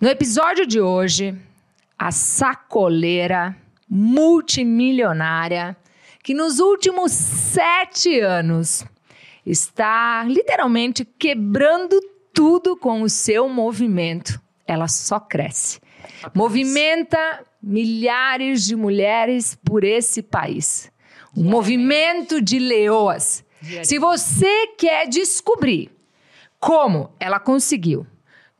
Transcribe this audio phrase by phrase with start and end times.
[0.00, 1.36] No episódio de hoje,
[1.98, 3.54] a sacoleira
[3.86, 5.76] multimilionária
[6.22, 8.82] que nos últimos sete anos
[9.44, 12.00] está literalmente quebrando
[12.32, 14.40] tudo com o seu movimento.
[14.66, 15.78] Ela só cresce.
[16.34, 20.90] Movimenta milhares de mulheres por esse país.
[21.36, 23.44] Um movimento de leoas.
[23.82, 25.90] Se você quer descobrir
[26.58, 28.06] como ela conseguiu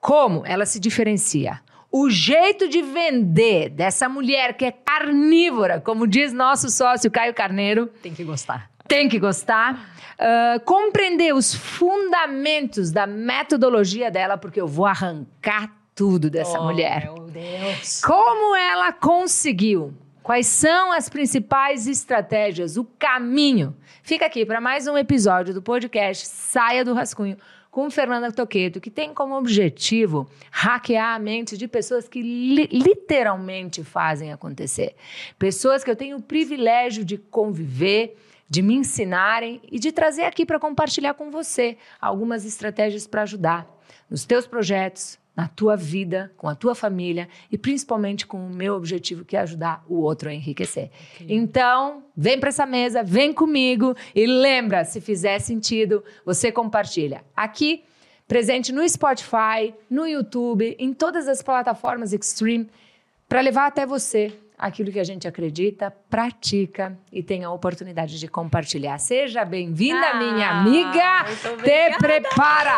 [0.00, 1.60] como ela se diferencia?
[1.92, 7.88] O jeito de vender dessa mulher que é carnívora, como diz nosso sócio Caio Carneiro.
[8.02, 8.70] Tem que gostar.
[8.88, 9.74] Tem que gostar.
[10.18, 17.04] Uh, compreender os fundamentos da metodologia dela, porque eu vou arrancar tudo dessa oh, mulher.
[17.04, 18.00] Meu Deus.
[18.00, 19.92] Como ela conseguiu?
[20.22, 22.76] Quais são as principais estratégias?
[22.76, 23.76] O caminho?
[24.02, 27.36] Fica aqui para mais um episódio do podcast Saia do Rascunho
[27.70, 33.84] com Fernanda Toqueto, que tem como objetivo hackear a mente de pessoas que li literalmente
[33.84, 34.96] fazem acontecer.
[35.38, 38.16] Pessoas que eu tenho o privilégio de conviver,
[38.48, 43.68] de me ensinarem e de trazer aqui para compartilhar com você algumas estratégias para ajudar
[44.10, 48.74] nos teus projetos, na tua vida, com a tua família e principalmente com o meu
[48.74, 50.90] objetivo que é ajudar o outro a enriquecer.
[51.14, 51.28] Okay.
[51.30, 57.24] Então, vem para essa mesa, vem comigo e lembra, se fizer sentido, você compartilha.
[57.34, 57.84] Aqui,
[58.28, 62.68] presente no Spotify, no YouTube, em todas as plataformas Extreme,
[63.26, 68.28] para levar até você aquilo que a gente acredita, pratica e tem a oportunidade de
[68.28, 68.98] compartilhar.
[68.98, 71.24] Seja bem-vinda, ah, minha amiga.
[71.64, 72.76] Te prepara.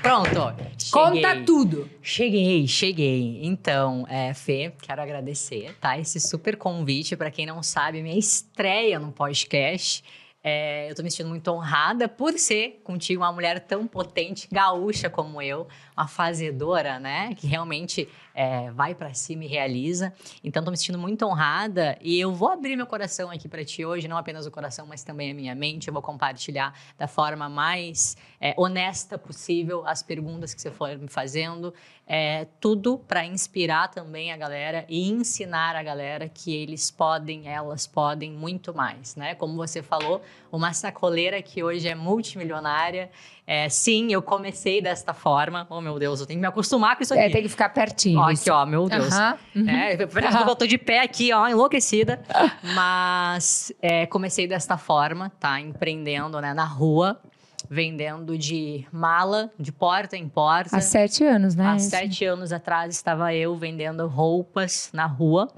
[0.00, 0.54] Pronto.
[0.78, 1.22] Cheguei.
[1.22, 1.90] Conta tudo.
[2.00, 3.40] Cheguei, cheguei.
[3.42, 5.98] Então, é, Fê, quero agradecer, tá?
[5.98, 7.14] Esse super convite.
[7.14, 10.02] Para quem não sabe, minha estreia no podcast.
[10.42, 15.08] É, eu tô me sentindo muito honrada por ser contigo uma mulher tão potente, gaúcha
[15.08, 15.66] como eu,
[15.96, 17.34] uma fazedora, né?
[17.34, 20.12] Que realmente é, vai para cima e realiza.
[20.42, 23.84] Então, tô me sentindo muito honrada e eu vou abrir meu coração aqui para ti
[23.84, 25.88] hoje, não apenas o coração, mas também a minha mente.
[25.88, 31.08] Eu vou compartilhar da forma mais é, honesta possível as perguntas que você for me
[31.08, 31.72] fazendo.
[32.06, 37.86] É, tudo para inspirar também a galera e ensinar a galera que eles podem, elas
[37.86, 39.34] podem muito mais, né?
[39.34, 40.20] Como você falou,
[40.52, 43.10] uma sacoleira que hoje é multimilionária.
[43.46, 45.66] É, sim, eu comecei desta forma.
[45.68, 47.28] Oh, meu Deus, eu tenho que me acostumar com isso é, aqui.
[47.28, 48.18] É, tem que ficar pertinho.
[48.18, 49.14] Ó, aqui, ó, meu Deus.
[49.54, 49.68] Uhum.
[49.68, 52.22] É, eu tô de pé aqui, ó, enlouquecida.
[52.74, 55.60] Mas é, comecei desta forma, tá?
[55.60, 57.20] Empreendendo, né, na rua
[57.68, 60.76] vendendo de mala, de porta em porta.
[60.76, 61.66] Há sete anos, né?
[61.66, 65.50] Há sete anos atrás estava eu vendendo roupas na rua.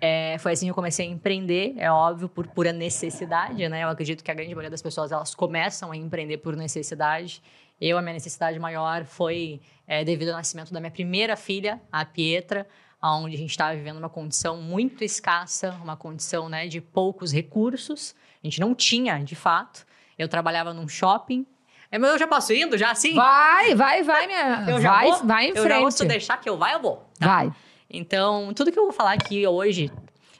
[0.00, 3.84] É, foi assim que eu comecei a empreender, é óbvio, por pura necessidade, né?
[3.84, 7.42] Eu acredito que a grande maioria das pessoas, elas começam a empreender por necessidade.
[7.78, 12.04] Eu, a minha necessidade maior foi é, devido ao nascimento da minha primeira filha, a
[12.04, 12.66] Pietra,
[13.02, 18.14] onde a gente estava vivendo uma condição muito escassa, uma condição né, de poucos recursos.
[18.42, 19.86] A gente não tinha, de fato.
[20.18, 21.46] Eu trabalhava num shopping.
[21.90, 23.14] É, mas eu já posso indo, já assim?
[23.14, 24.64] Vai, vai, vai, minha.
[24.68, 25.68] Eu já vai, vou, vai em eu frente.
[25.68, 27.10] Já vou, se deixar que eu vá, eu vou.
[27.18, 27.26] Tá?
[27.26, 27.52] Vai.
[27.90, 29.90] Então, tudo que eu vou falar aqui hoje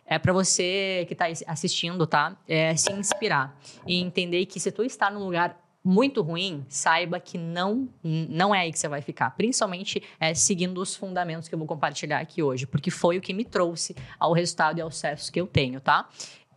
[0.06, 2.36] é para você que está assistindo, tá?
[2.48, 7.38] É se inspirar e entender que se tu está num lugar muito ruim, saiba que
[7.38, 9.30] não não é aí que você vai ficar.
[9.30, 13.32] Principalmente é, seguindo os fundamentos que eu vou compartilhar aqui hoje, porque foi o que
[13.32, 16.08] me trouxe ao resultado e ao sucesso que eu tenho, tá?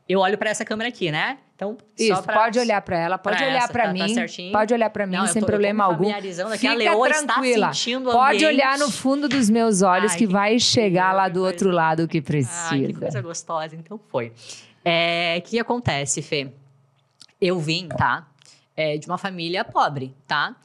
[0.08, 1.38] Eu olho para essa câmera aqui, né?
[1.56, 4.16] Então, Isso, pra, pode olhar para ela, pode pra olhar para tá, tá mim.
[4.16, 6.12] Tá pode olhar para mim Não, sem tô, problema algum.
[6.58, 7.72] Fica a leoa tranquila.
[8.12, 11.48] Pode olhar no fundo dos meus olhos Ai, que, que, vai chegar lá do coisa...
[11.48, 12.70] outro lado que precisa.
[12.72, 13.76] Ai, que coisa gostosa.
[13.76, 14.28] Então foi.
[14.28, 14.34] O
[14.84, 16.52] é, que acontece, Fê?
[17.40, 18.28] Eu vim, tá?
[18.76, 20.56] É, de uma família pobre, tá?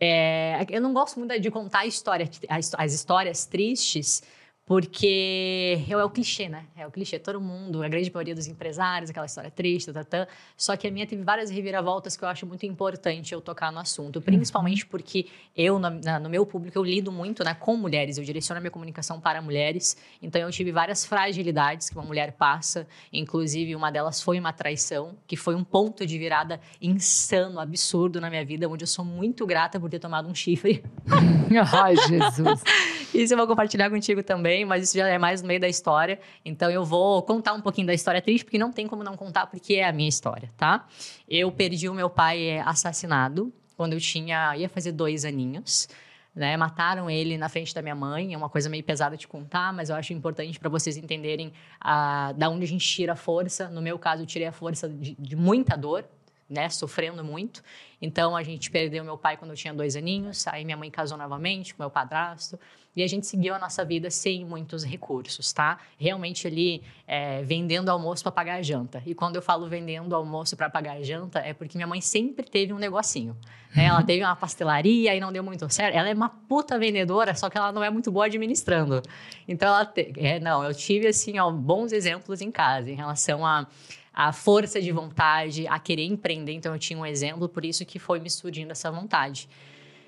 [0.00, 4.22] É, eu não gosto muito de contar a história, as histórias tristes,
[4.66, 6.64] porque é o clichê, né?
[6.74, 7.18] É o clichê.
[7.18, 10.26] Todo mundo, a grande maioria dos empresários, aquela história triste, tatã.
[10.56, 13.78] Só que a minha teve várias reviravoltas que eu acho muito importante eu tocar no
[13.78, 14.22] assunto.
[14.22, 14.88] Principalmente uhum.
[14.88, 18.16] porque eu, no, no, meu público, eu lido muito né, com mulheres.
[18.16, 19.98] Eu direciono a minha comunicação para mulheres.
[20.22, 22.86] Então, eu tive várias fragilidades que uma mulher passa.
[23.12, 28.30] Inclusive, uma delas foi uma traição, que foi um ponto de virada insano, absurdo na
[28.30, 30.82] minha vida, onde eu sou muito grata por ter tomado um chifre.
[31.70, 32.62] Ai, Jesus.
[33.14, 36.18] Isso eu vou compartilhar contigo também mas isso já é mais no meio da história.
[36.44, 39.46] Então eu vou contar um pouquinho da história triste, porque não tem como não contar,
[39.46, 40.86] porque é a minha história, tá?
[41.28, 44.56] Eu perdi o meu pai é, assassinado quando eu tinha.
[44.56, 45.88] ia fazer dois aninhos.
[46.34, 49.72] Né, mataram ele na frente da minha mãe, é uma coisa meio pesada de contar,
[49.72, 53.68] mas eu acho importante para vocês entenderem a, da onde a gente tira a força.
[53.68, 56.04] No meu caso, eu tirei a força de, de muita dor,
[56.50, 57.62] né, sofrendo muito.
[58.02, 61.16] Então a gente perdeu meu pai quando eu tinha dois aninhos, aí minha mãe casou
[61.16, 62.58] novamente com meu padrasto
[62.96, 65.78] e a gente seguiu a nossa vida sem muitos recursos, tá?
[65.98, 69.02] Realmente ali é, vendendo almoço para pagar a janta.
[69.04, 72.48] E quando eu falo vendendo almoço para pagar a janta, é porque minha mãe sempre
[72.48, 73.36] teve um negocinho.
[73.74, 73.86] Né?
[73.86, 75.96] Ela teve uma pastelaria e não deu muito certo.
[75.96, 79.02] Ela é uma puta vendedora, só que ela não é muito boa administrando.
[79.48, 80.12] Então ela, te...
[80.16, 83.66] é, não, eu tive assim ó, bons exemplos em casa em relação a
[84.14, 86.52] a força de vontade, a querer empreender.
[86.52, 89.48] Então, eu tinha um exemplo, por isso que foi me surgindo essa vontade.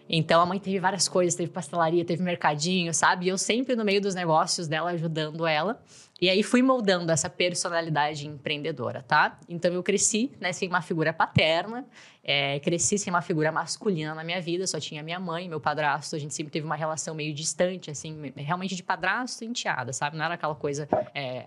[0.09, 3.27] Então, a mãe teve várias coisas, teve pastelaria, teve mercadinho, sabe?
[3.27, 5.81] E eu sempre no meio dos negócios dela, ajudando ela.
[6.19, 9.39] E aí fui moldando essa personalidade empreendedora, tá?
[9.47, 11.85] Então eu cresci né, sem uma figura paterna,
[12.25, 16.17] é, cresci sem uma figura masculina na minha vida, só tinha minha mãe, meu padrasto,
[16.17, 20.17] a gente sempre teve uma relação meio distante, assim, realmente de padrasto e enteada, sabe?
[20.17, 21.45] Não era aquela coisa é,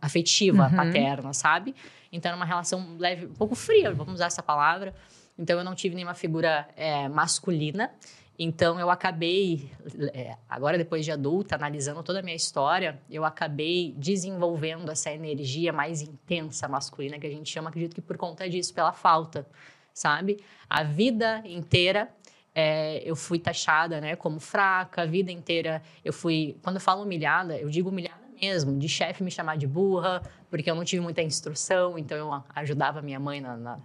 [0.00, 0.76] afetiva, uhum.
[0.76, 1.74] paterna, sabe?
[2.12, 4.94] Então era uma relação leve, um pouco fria, vamos usar essa palavra.
[5.38, 7.90] Então eu não tive nenhuma figura é, masculina.
[8.38, 9.70] Então eu acabei,
[10.14, 15.72] é, agora depois de adulta, analisando toda a minha história, eu acabei desenvolvendo essa energia
[15.72, 19.46] mais intensa masculina que a gente chama, acredito que por conta disso, pela falta,
[19.92, 20.42] sabe?
[20.68, 22.08] A vida inteira
[22.54, 27.02] é, eu fui taxada, né, como fraca, a vida inteira eu fui, quando eu falo
[27.02, 31.00] humilhada, eu digo humilhada mesmo, de chefe me chamar de burra, porque eu não tive
[31.00, 33.78] muita instrução, então eu ajudava minha mãe na, na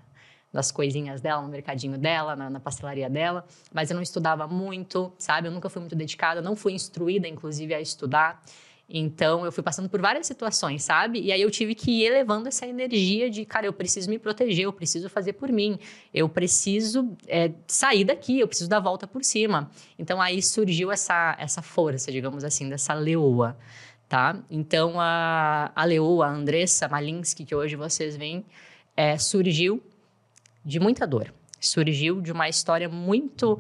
[0.58, 5.14] das coisinhas dela, no mercadinho dela, na, na, pastelaria dela, mas eu não estudava muito,
[5.20, 5.48] sabe?
[5.48, 8.44] Eu nunca fui muito dedicada, não fui instruída, inclusive, a estudar.
[8.90, 11.22] Então, eu fui passando por várias situações, sabe?
[11.22, 14.66] E aí eu tive que ir elevando essa energia de, cara, eu preciso me proteger,
[14.66, 15.78] eu preciso fazer por mim,
[16.12, 19.70] eu preciso é, sair daqui, eu preciso dar volta por cima.
[20.00, 23.56] Então, aí surgiu essa, essa força, digamos assim, dessa leoa,
[24.10, 24.42] tá?
[24.50, 28.44] Então, a, a leoa, a Andressa Malinsky, que hoje vocês veem,
[28.96, 29.84] é, surgiu
[30.68, 31.34] de muita dor.
[31.62, 33.58] Surgiu de uma história muito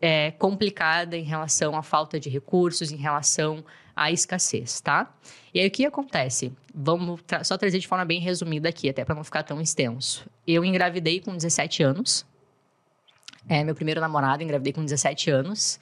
[0.00, 3.62] é, complicada em relação à falta de recursos, em relação
[3.94, 5.14] à escassez, tá?
[5.52, 6.50] E aí o que acontece?
[6.74, 10.26] Vamos tra só trazer de forma bem resumida aqui, até para não ficar tão extenso.
[10.46, 12.24] Eu engravidei com 17 anos.
[13.46, 15.78] É, meu primeiro namorado, engravidei com 17 anos.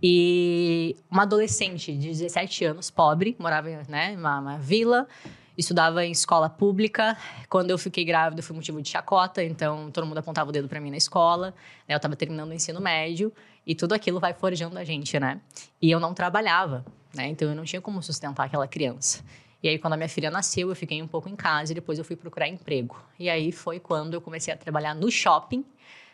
[0.00, 5.08] E uma adolescente de 17 anos, pobre, morava né, numa, numa vila,
[5.56, 7.16] estudava em escola pública.
[7.48, 10.80] Quando eu fiquei grávida, foi motivo de chacota, então todo mundo apontava o dedo para
[10.80, 11.54] mim na escola.
[11.88, 11.94] Né?
[11.94, 13.32] Eu estava terminando o ensino médio
[13.66, 15.40] e tudo aquilo vai forjando a gente, né?
[15.80, 16.84] E eu não trabalhava,
[17.14, 17.28] né?
[17.28, 19.22] Então eu não tinha como sustentar aquela criança.
[19.62, 21.98] E aí, quando a minha filha nasceu, eu fiquei um pouco em casa e depois
[21.98, 23.02] eu fui procurar emprego.
[23.18, 25.64] E aí foi quando eu comecei a trabalhar no shopping,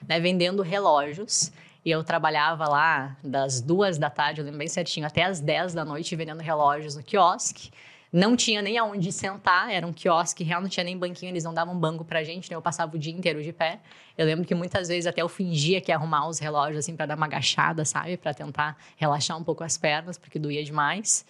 [0.07, 1.51] né, vendendo relógios.
[1.85, 5.75] E eu trabalhava lá das duas da tarde, eu lembro bem certinho, até as dez
[5.75, 7.73] da noite, vendendo relógios no quiosque.
[8.13, 11.55] Não tinha nem aonde sentar, era um quiosque real, não tinha nem banquinho, eles não
[11.55, 12.57] davam banco pra gente, né?
[12.57, 13.79] Eu passava o dia inteiro de pé.
[14.19, 17.07] Eu lembro que muitas vezes até eu fingia que ia arrumar os relógios, assim, para
[17.07, 18.17] dar uma agachada, sabe?
[18.17, 21.25] para tentar relaxar um pouco as pernas, porque doía demais.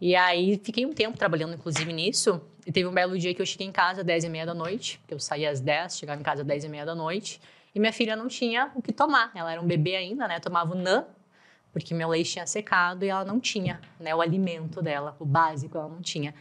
[0.00, 2.40] E aí, fiquei um tempo trabalhando, inclusive, nisso.
[2.66, 4.54] E teve um belo dia que eu cheguei em casa às 10 e meia da
[4.54, 7.40] noite, que eu saía às 10, chegava em casa às 10 e meia da noite.
[7.74, 9.30] E minha filha não tinha o que tomar.
[9.34, 10.40] Ela era um bebê ainda, né?
[10.40, 11.04] Tomava o NAN,
[11.78, 15.76] porque meu leite tinha secado e ela não tinha, né, o alimento dela, o básico
[15.78, 16.34] ela não tinha.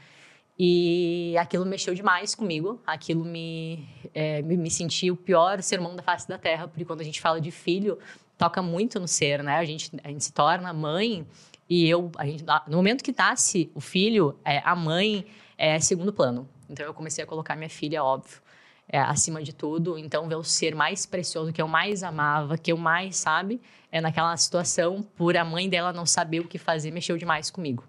[0.59, 6.01] E aquilo mexeu demais comigo, aquilo me, é, me, me senti o pior sermão da
[6.01, 7.99] face da terra, porque quando a gente fala de filho,
[8.37, 9.57] toca muito no ser, né?
[9.57, 11.27] A gente, a gente se torna mãe
[11.69, 15.25] e eu, a gente, no momento que nasce o filho, é, a mãe
[15.57, 16.49] é segundo plano.
[16.67, 18.41] Então eu comecei a colocar minha filha, óbvio,
[18.87, 19.97] é, acima de tudo.
[19.97, 23.61] Então ver o ser mais precioso que eu mais amava, que eu mais, sabe?
[23.91, 27.83] é, naquela situação, por a mãe dela não saber o que fazer, mexeu demais comigo.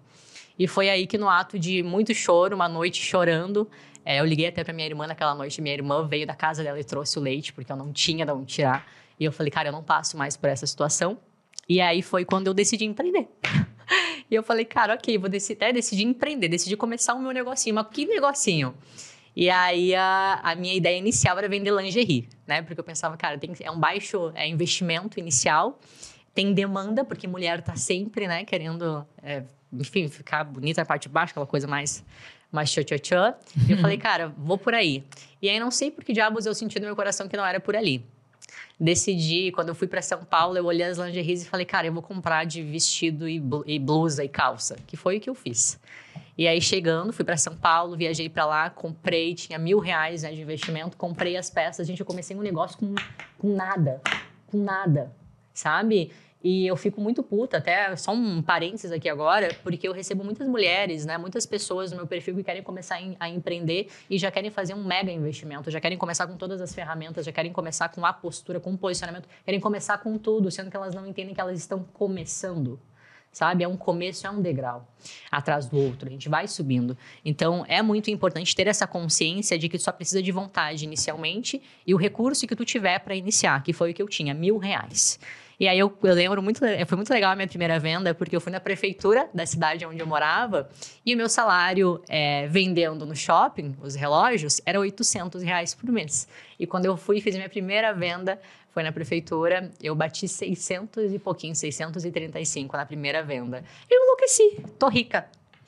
[0.57, 3.69] E foi aí que, no ato de muito choro, uma noite chorando,
[4.03, 5.61] é, eu liguei até para minha irmã naquela noite.
[5.61, 8.31] Minha irmã veio da casa dela e trouxe o leite, porque eu não tinha de
[8.31, 8.85] onde tirar.
[9.19, 11.17] E eu falei, cara, eu não passo mais por essa situação.
[11.67, 13.27] E aí foi quando eu decidi empreender.
[14.29, 17.75] e eu falei, cara, ok, vou decidir, é, decidi empreender, decidi começar o meu negocinho.
[17.75, 18.73] Mas que negocinho?
[19.39, 22.61] E aí a, a, minha ideia inicial era vender lingerie, né?
[22.61, 25.79] Porque eu pensava, cara, tem, é um baixo é, investimento inicial,
[26.33, 31.09] tem demanda, porque mulher tá sempre, né, querendo, é, enfim, ficar bonita na parte de
[31.09, 32.03] baixo, aquela coisa mais
[32.51, 33.15] mais tchô, tchô, tchô.
[33.65, 35.05] E eu falei, cara, vou por aí.
[35.41, 37.61] E aí não sei por que diabos eu senti no meu coração que não era
[37.61, 38.03] por ali.
[38.77, 41.93] Decidi, quando eu fui para São Paulo, eu olhei as lingeries e falei, cara, eu
[41.93, 45.79] vou comprar de vestido e blusa e calça, que foi o que eu fiz.
[46.39, 50.31] E aí, chegando, fui para São Paulo, viajei para lá, comprei, tinha mil reais né,
[50.31, 51.85] de investimento, comprei as peças.
[51.85, 52.95] Gente, eu comecei um negócio com,
[53.37, 54.01] com nada,
[54.47, 55.13] com nada,
[55.53, 56.13] sabe?
[56.41, 60.47] E eu fico muito puta, até só um parênteses aqui agora, porque eu recebo muitas
[60.47, 64.49] mulheres, né, muitas pessoas no meu perfil que querem começar a empreender e já querem
[64.49, 68.05] fazer um mega investimento, já querem começar com todas as ferramentas, já querem começar com
[68.05, 71.41] a postura, com o posicionamento, querem começar com tudo, sendo que elas não entendem que
[71.41, 72.79] elas estão começando
[73.31, 73.63] sabe?
[73.63, 74.87] É um começo, é um degrau
[75.31, 76.07] atrás do outro.
[76.07, 76.97] A gente vai subindo.
[77.23, 81.61] Então, é muito importante ter essa consciência de que tu só precisa de vontade inicialmente
[81.85, 84.57] e o recurso que tu tiver para iniciar, que foi o que eu tinha, mil
[84.57, 85.19] reais.
[85.59, 88.39] E aí eu, eu, lembro muito, foi muito legal a minha primeira venda, porque eu
[88.39, 90.69] fui na prefeitura da cidade onde eu morava
[91.05, 96.29] e o meu salário é, vendendo no shopping, os relógios, era 800 reais por mês.
[96.57, 98.39] E quando eu fui e fiz minha primeira venda,
[98.71, 103.63] foi na prefeitura, eu bati 600 e pouquinho, 635 na primeira venda.
[103.89, 105.27] Eu enlouqueci, tô rica.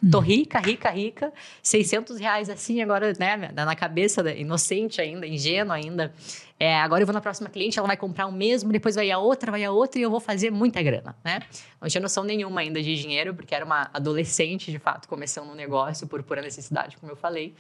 [0.10, 0.22] Tô hum.
[0.22, 1.31] rica, rica, rica.
[1.62, 6.12] 600 reais assim, agora, né, na cabeça, inocente ainda, ingênuo ainda.
[6.60, 9.20] É, agora eu vou na próxima cliente, ela vai comprar o mesmo, depois vai a
[9.20, 11.39] outra, vai a outra e eu vou fazer muita grana, né?
[11.79, 15.55] Não tinha noção nenhuma ainda de dinheiro, porque era uma adolescente, de fato, começando um
[15.55, 17.55] negócio por pura necessidade, como eu falei.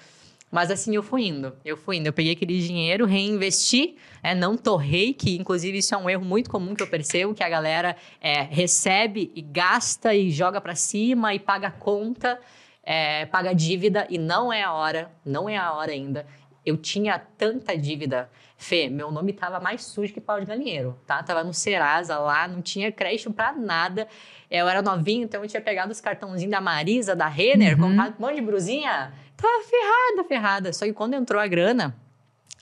[0.51, 2.07] Mas assim eu fui indo, eu fui indo.
[2.07, 6.49] Eu peguei aquele dinheiro, reinvesti, é, não torrei, que inclusive isso é um erro muito
[6.49, 11.33] comum que eu percebo, que a galera é, recebe e gasta e joga para cima
[11.33, 12.37] e paga conta,
[12.83, 16.27] é, paga dívida e não é a hora, não é a hora ainda.
[16.65, 21.23] Eu tinha tanta dívida, Fê, meu nome tava mais sujo que pau de galinheiro, tá?
[21.23, 24.07] Tava no Serasa lá, não tinha crédito para nada.
[24.51, 27.89] Eu era novinho, então eu tinha pegado os cartãozinhos da Marisa, da Renner, uhum.
[27.89, 29.11] comprado um monte de brusinha
[29.41, 30.73] tava ferrada, ferrada.
[30.73, 31.95] Só que quando entrou a grana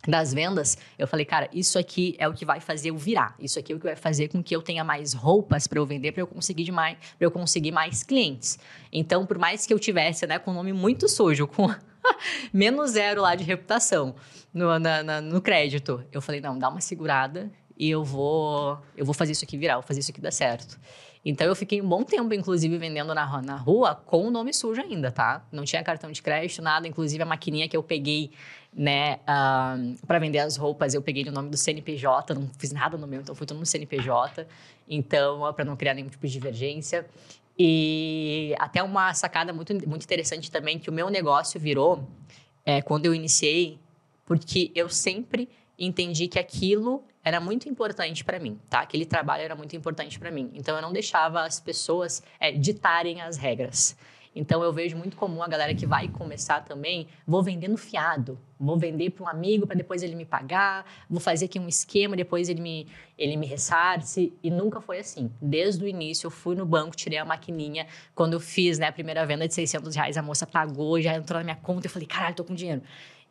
[0.07, 3.35] das vendas, eu falei, cara, isso aqui é o que vai fazer eu virar.
[3.39, 5.85] Isso aqui é o que vai fazer com que eu tenha mais roupas para eu
[5.85, 8.57] vender, para eu conseguir de mais, para eu conseguir mais clientes.
[8.91, 11.67] Então, por mais que eu tivesse, né, com um nome muito sujo, com
[12.53, 14.15] menos zero lá de reputação
[14.53, 19.05] no, na, na, no crédito, eu falei, não, dá uma segurada e eu vou, eu
[19.05, 20.79] vou fazer isso aqui virar, vou fazer isso aqui dar certo.
[21.23, 24.81] Então eu fiquei um bom tempo, inclusive, vendendo na, na rua com o nome sujo
[24.81, 25.45] ainda, tá?
[25.51, 26.87] Não tinha cartão de crédito, nada.
[26.87, 28.31] Inclusive a maquininha que eu peguei,
[28.73, 32.97] né, uh, para vender as roupas, eu peguei no nome do CNPJ, não fiz nada
[32.97, 34.47] no meu, então foi tudo no CNPJ.
[34.87, 37.05] Então, para não criar nenhum tipo de divergência.
[37.57, 42.07] E até uma sacada muito, muito interessante também, que o meu negócio virou
[42.65, 43.77] é, quando eu iniciei,
[44.25, 48.81] porque eu sempre entendi que aquilo era muito importante para mim, tá?
[48.81, 50.49] Aquele trabalho era muito importante para mim.
[50.53, 53.95] Então eu não deixava as pessoas é, ditarem as regras.
[54.35, 58.77] Então eu vejo muito comum a galera que vai começar também, vou vendendo fiado, vou
[58.77, 62.47] vender para um amigo para depois ele me pagar, vou fazer aqui um esquema, depois
[62.47, 65.31] ele me ele me ressarce e nunca foi assim.
[65.41, 68.91] Desde o início eu fui no banco, tirei a maquininha, quando eu fiz né, a
[68.91, 72.07] primeira venda de 600 reais, a moça pagou, já entrou na minha conta, eu falei,
[72.07, 72.81] caralho, tô com dinheiro.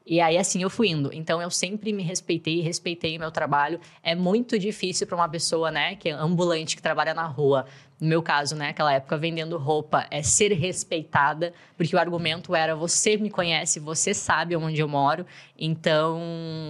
[0.09, 1.11] E aí, assim, eu fui indo.
[1.13, 3.79] Então, eu sempre me respeitei, respeitei meu trabalho.
[4.03, 7.67] É muito difícil para uma pessoa, né, que é ambulante, que trabalha na rua,
[8.01, 13.17] no meu caso, né, época vendendo roupa, é ser respeitada, porque o argumento era você
[13.17, 15.27] me conhece, você sabe onde eu moro,
[15.59, 16.21] então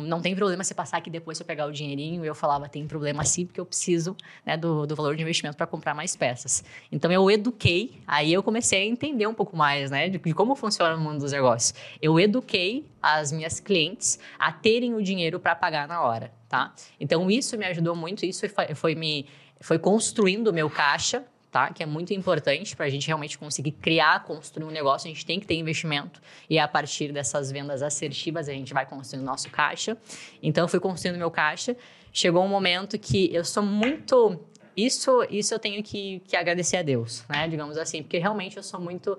[0.06, 2.24] não tem problema você passar aqui depois eu pegar o dinheirinho.
[2.24, 5.66] Eu falava, tem problema sim, porque eu preciso né, do, do valor de investimento para
[5.66, 6.64] comprar mais peças.
[6.90, 10.54] Então eu eduquei, aí eu comecei a entender um pouco mais, né, de, de como
[10.54, 11.74] funciona o mundo dos negócios.
[12.00, 16.74] Eu eduquei as minhas clientes a terem o dinheiro para pagar na hora, tá?
[16.98, 19.26] Então isso me ajudou muito, isso foi, foi me
[19.60, 21.70] foi construindo o meu caixa, tá?
[21.72, 25.08] Que é muito importante para a gente realmente conseguir criar, construir um negócio.
[25.08, 28.86] A gente tem que ter investimento e a partir dessas vendas assertivas a gente vai
[28.86, 29.96] construindo nosso caixa.
[30.42, 31.76] Então, eu fui construindo meu caixa.
[32.12, 34.40] Chegou um momento que eu sou muito
[34.76, 37.48] isso, isso eu tenho que, que agradecer a Deus, né?
[37.48, 39.18] Digamos assim, porque realmente eu sou muito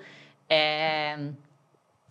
[0.50, 1.32] é,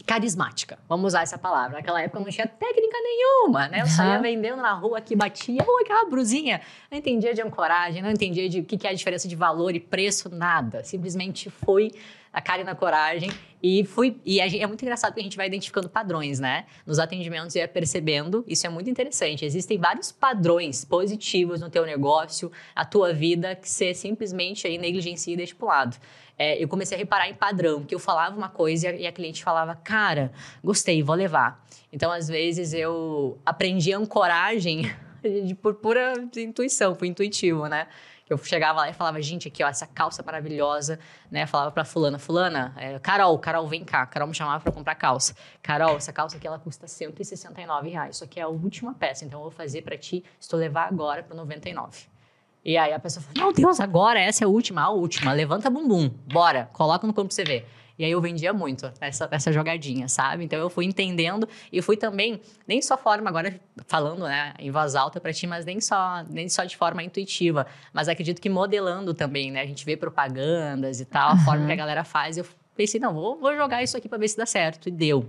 [0.07, 0.79] carismática.
[0.89, 1.79] Vamos usar essa palavra.
[1.79, 3.83] Naquela época não tinha técnica nenhuma, né?
[3.83, 6.61] Eu saía vendendo na rua que batia, oi, aquela brusinha.
[6.91, 9.75] Não entendia de ancoragem, não entendia de o que, que é a diferença de valor
[9.75, 10.83] e preço, nada.
[10.83, 11.93] Simplesmente foi
[12.33, 13.31] a cara e na coragem
[13.63, 16.67] e fui e gente, é muito engraçado que a gente vai identificando padrões, né?
[16.87, 19.45] Nos atendimentos e é percebendo, isso é muito interessante.
[19.45, 25.35] Existem vários padrões positivos no teu negócio, a tua vida que você simplesmente aí negligencia
[25.35, 25.97] e deixa pro lado
[26.39, 29.43] é, eu comecei a reparar em padrão, que eu falava uma coisa e a cliente
[29.43, 30.31] falava, cara,
[30.63, 31.67] gostei, vou levar.
[31.93, 34.83] Então, às vezes, eu aprendi ancoragem
[35.61, 37.89] por pura intuição, foi intuitivo, né?
[38.29, 41.47] Eu chegava lá e falava, gente, aqui, ó, essa calça maravilhosa, né?
[41.47, 44.05] Falava pra fulana, fulana, é, Carol, Carol, vem cá.
[44.05, 45.35] Carol me chamava pra comprar calça.
[45.63, 48.17] Carol, essa calça aqui, ela custa 169 reais.
[48.17, 50.87] Isso aqui é a última peça, então eu vou fazer para ti, se tu levar
[50.87, 52.18] agora, por 99.
[52.65, 55.33] E aí a pessoa fala, meu Deus, agora essa é a última, a última.
[55.33, 57.67] Levanta bumbum, bora, coloca no corpo pra você ver.
[57.99, 60.45] E aí eu vendia muito essa, essa jogadinha, sabe?
[60.45, 64.95] Então eu fui entendendo e fui também, nem só forma, agora falando né, em voz
[64.95, 69.13] alta para ti, mas nem só, nem só de forma intuitiva, mas acredito que modelando
[69.13, 69.63] também, né?
[69.63, 71.39] A gente vê propagandas e tal, a uhum.
[71.41, 72.39] forma que a galera faz.
[72.39, 72.47] Eu
[72.77, 74.89] pensei, não, vou, vou jogar isso aqui para ver se dá certo.
[74.89, 75.29] E deu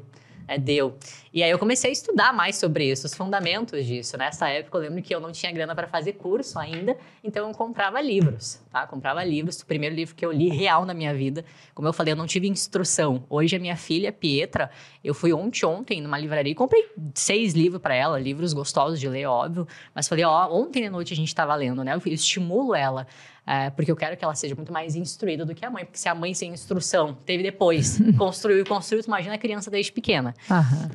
[0.49, 0.97] é, deu.
[1.31, 4.17] E aí eu comecei a estudar mais sobre isso, os fundamentos disso.
[4.17, 7.53] Nessa época eu lembro que eu não tinha grana para fazer curso ainda, então eu
[7.53, 8.87] comprava livros, tá?
[8.87, 9.61] Comprava livros.
[9.61, 12.25] O primeiro livro que eu li real na minha vida, como eu falei, eu não
[12.25, 13.23] tive instrução.
[13.29, 14.71] Hoje a minha filha, Pietra,
[15.03, 19.07] eu fui ontem, ontem numa livraria e comprei seis livros para ela, livros gostosos de
[19.07, 19.67] ler, óbvio.
[19.93, 21.93] Mas falei, ó, ontem à noite a gente estava lendo, né?
[21.93, 23.05] Eu estimulo ela
[23.49, 25.83] é, porque eu quero que ela seja muito mais instruída do que a mãe.
[25.83, 29.71] Porque se a mãe sem instrução teve depois, construiu e construiu, tu imagina a criança
[29.71, 30.35] desde pequena.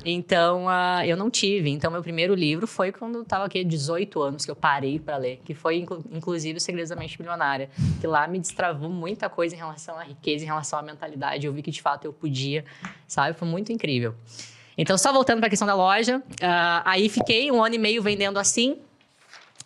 [0.05, 1.69] Então, uh, eu não tive.
[1.69, 5.17] Então, meu primeiro livro foi quando eu tava aqui 18 anos que eu parei para
[5.17, 7.69] ler, que foi inclu inclusive o Segredos da Mente Milionária,
[7.99, 11.45] que lá me destravou muita coisa em relação à riqueza, em relação à mentalidade.
[11.45, 12.63] Eu vi que de fato eu podia,
[13.05, 13.37] sabe?
[13.37, 14.15] Foi muito incrível.
[14.77, 18.01] Então, só voltando para a questão da loja, uh, aí fiquei um ano e meio
[18.01, 18.77] vendendo assim,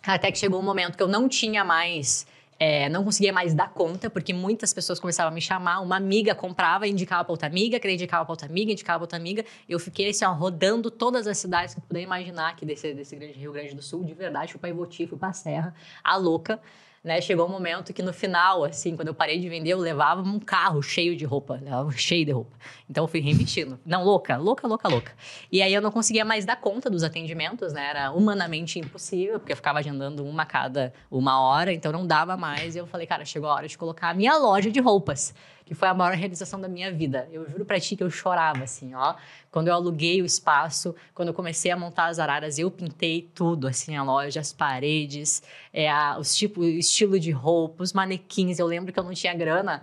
[0.02, 2.26] até que chegou um momento que eu não tinha mais
[2.62, 5.80] é, não conseguia mais dar conta, porque muitas pessoas começavam a me chamar.
[5.80, 9.18] Uma amiga comprava, indicava para outra amiga, que indicava para outra amiga, indicava para outra
[9.18, 9.42] amiga.
[9.66, 13.16] Eu fiquei assim, ó, rodando todas as cidades que eu puder imaginar aqui desse, desse
[13.16, 14.52] grande Rio Grande do Sul, de verdade.
[14.52, 15.74] Fui para Ivoti, fui para Serra,
[16.04, 16.60] a louca
[17.02, 17.20] né?
[17.20, 20.38] Chegou um momento que no final, assim, quando eu parei de vender, eu levava um
[20.38, 22.56] carro cheio de roupa, levava cheio de roupa.
[22.88, 23.80] Então eu fui reinvestindo.
[23.86, 25.12] Não, louca, louca, louca, louca.
[25.50, 27.88] E aí eu não conseguia mais dar conta dos atendimentos, né?
[27.88, 32.76] Era humanamente impossível, porque eu ficava agendando uma cada uma hora, então não dava mais.
[32.76, 35.34] E eu falei, cara, chegou a hora de colocar a minha loja de roupas
[35.70, 37.28] que foi a maior realização da minha vida.
[37.30, 39.14] Eu juro pra ti que eu chorava, assim, ó.
[39.52, 43.68] Quando eu aluguei o espaço, quando eu comecei a montar as araras, eu pintei tudo,
[43.68, 48.58] assim, a loja, as paredes, é, a, os tipos, estilo de roupa, os manequins.
[48.58, 49.80] Eu lembro que eu não tinha grana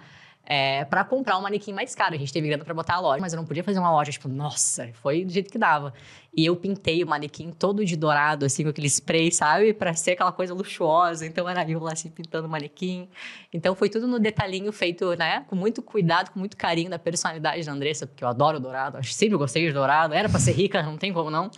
[0.50, 2.16] é, para comprar um manequim mais caro.
[2.16, 4.12] A gente teve grana para botar a loja, mas eu não podia fazer uma loja,
[4.12, 5.94] tipo, nossa, foi do jeito que dava.
[6.36, 9.74] E eu pintei o manequim todo de dourado, assim, com aquele spray, sabe?
[9.74, 11.26] Para ser aquela coisa luxuosa.
[11.26, 13.10] Então era eu lá, assim, pintando o manequim.
[13.52, 15.44] Então foi tudo no detalhinho feito, né?
[15.50, 18.98] Com muito cuidado, com muito carinho da personalidade da Andressa, porque eu adoro dourado.
[18.98, 20.14] Acho sempre gostei de dourado.
[20.14, 21.52] Era para ser rica, não tem como não.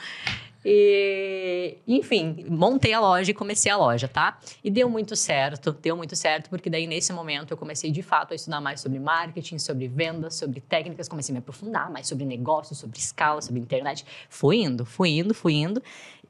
[0.64, 4.38] E, enfim, montei a loja e comecei a loja, tá?
[4.64, 8.34] E deu muito certo, deu muito certo, porque daí nesse momento eu comecei de fato
[8.34, 12.26] a estudar mais sobre marketing, sobre vendas, sobre técnicas, comecei a me aprofundar mais sobre
[12.26, 14.06] negócios, sobre escala, sobre internet.
[14.30, 15.82] Fui indo, fui indo, fui indo.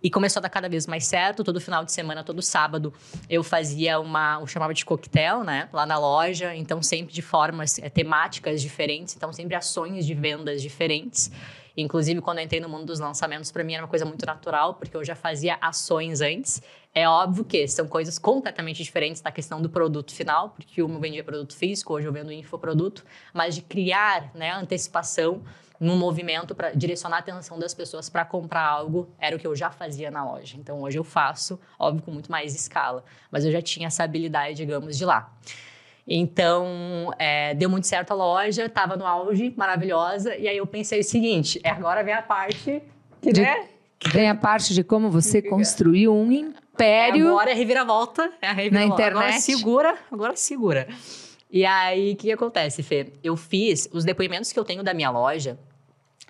[0.02, 1.44] E começou a dar cada vez mais certo.
[1.44, 2.94] Todo final de semana, todo sábado,
[3.30, 5.68] eu fazia uma, eu chamava de coquetel, né?
[5.74, 6.56] Lá na loja.
[6.56, 9.16] Então, sempre de formas é, temáticas diferentes.
[9.16, 11.30] Então, sempre ações de vendas diferentes.
[11.82, 14.74] Inclusive, quando eu entrei no mundo dos lançamentos, para mim era uma coisa muito natural,
[14.74, 16.62] porque eu já fazia ações antes.
[16.94, 21.00] É óbvio que são coisas completamente diferentes da questão do produto final, porque uma eu
[21.00, 25.42] vendia produto físico, hoje eu vendo infoproduto, mas de criar né, antecipação
[25.80, 29.56] num movimento para direcionar a atenção das pessoas para comprar algo, era o que eu
[29.56, 30.58] já fazia na loja.
[30.58, 34.56] Então hoje eu faço, óbvio, com muito mais escala, mas eu já tinha essa habilidade,
[34.56, 35.34] digamos, de lá.
[36.12, 40.36] Então, é, deu muito certo a loja, estava no auge, maravilhosa.
[40.36, 42.82] E aí eu pensei o seguinte: é, agora vem a parte
[43.22, 43.68] que, de, né?
[44.12, 47.28] Vem a parte de como você construiu um império.
[47.28, 48.32] É, agora é reviravolta.
[48.42, 48.88] É a reviravolta.
[48.88, 49.26] Na internet.
[49.28, 50.88] Agora segura, agora segura.
[51.52, 53.14] E aí, o que acontece, Fê?
[53.24, 55.60] Eu fiz os depoimentos que eu tenho da minha loja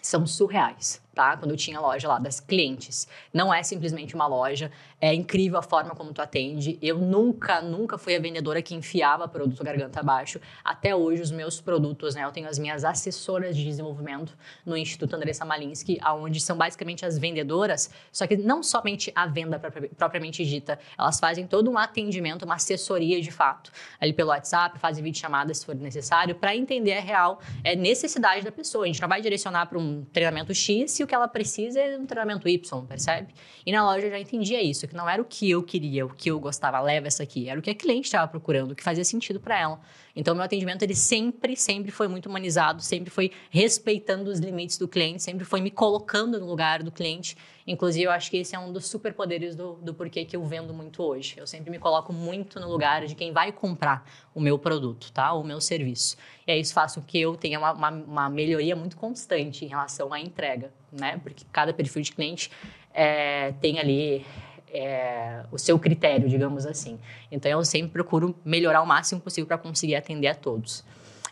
[0.01, 1.35] são surreais tá?
[1.35, 3.05] Quando eu tinha loja lá das clientes.
[3.33, 6.77] Não é simplesmente uma loja, é incrível a forma como tu atende.
[6.81, 10.39] Eu nunca, nunca fui a vendedora que enfiava produto garganta abaixo.
[10.63, 12.23] Até hoje os meus produtos, né?
[12.23, 17.17] Eu tenho as minhas assessoras de desenvolvimento no Instituto Andressa Malinsky, aonde são basicamente as
[17.17, 19.59] vendedoras, só que não somente a venda
[19.97, 25.03] propriamente dita, elas fazem todo um atendimento, uma assessoria de fato, ali pelo WhatsApp, fazem
[25.03, 28.83] vídeo chamadas se for necessário, para entender a real é, necessidade da pessoa.
[28.83, 31.97] A gente não vai direcionar para um treinamento X se o que ela precisa é
[31.97, 33.33] um treinamento Y, percebe?
[33.65, 36.09] E na loja eu já entendia isso, que não era o que eu queria, o
[36.09, 38.83] que eu gostava, leva essa aqui, era o que a cliente estava procurando, o que
[38.83, 39.79] fazia sentido para ela.
[40.15, 44.87] Então, meu atendimento, ele sempre, sempre foi muito humanizado, sempre foi respeitando os limites do
[44.87, 47.37] cliente, sempre foi me colocando no lugar do cliente.
[47.65, 50.73] Inclusive, eu acho que esse é um dos superpoderes do, do porquê que eu vendo
[50.73, 51.35] muito hoje.
[51.37, 54.03] Eu sempre me coloco muito no lugar de quem vai comprar
[54.35, 55.31] o meu produto, tá?
[55.33, 56.17] O meu serviço.
[56.45, 59.67] E aí, isso faz com que eu tenha uma, uma, uma melhoria muito constante em
[59.67, 61.19] relação à entrega, né?
[61.23, 62.51] Porque cada perfil de cliente
[62.93, 64.25] é, tem ali
[64.71, 66.99] é, o seu critério, digamos assim.
[67.31, 70.83] Então eu sempre procuro melhorar o máximo possível para conseguir atender a todos.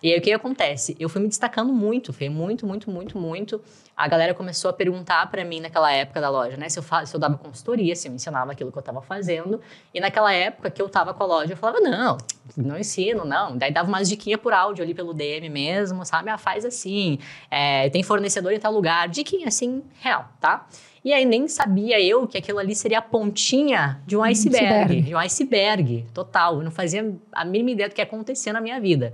[0.01, 0.95] E aí o que acontece?
[0.99, 3.61] Eu fui me destacando muito, foi muito, muito, muito, muito.
[3.95, 6.69] A galera começou a perguntar para mim naquela época da loja, né?
[6.69, 9.59] Se eu, se eu dava consultoria, se eu ensinava aquilo que eu estava fazendo.
[9.91, 12.17] E naquela época que eu estava com a loja, eu falava, não,
[12.55, 13.57] não ensino, não.
[13.57, 16.29] Daí dava umas diquinhas por áudio ali pelo DM mesmo, sabe?
[16.29, 17.17] Ah, faz assim,
[17.49, 19.09] é, tem fornecedor em tal lugar.
[19.09, 20.67] Diquinha assim, real, tá?
[21.07, 25.01] E aí nem sabia eu que aquilo ali seria a pontinha de um iceberg, iceberg.
[25.03, 26.57] de um iceberg total.
[26.57, 29.13] Eu não fazia a mínima ideia do que ia acontecer na minha vida.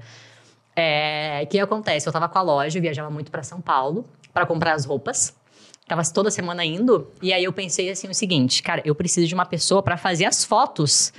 [0.76, 2.08] É, o que acontece?
[2.08, 5.36] Eu estava com a loja, eu viajava muito para São Paulo para comprar as roupas.
[5.88, 9.36] Tava toda semana indo, e aí eu pensei assim o seguinte, cara, eu preciso de
[9.36, 11.14] uma pessoa para fazer as fotos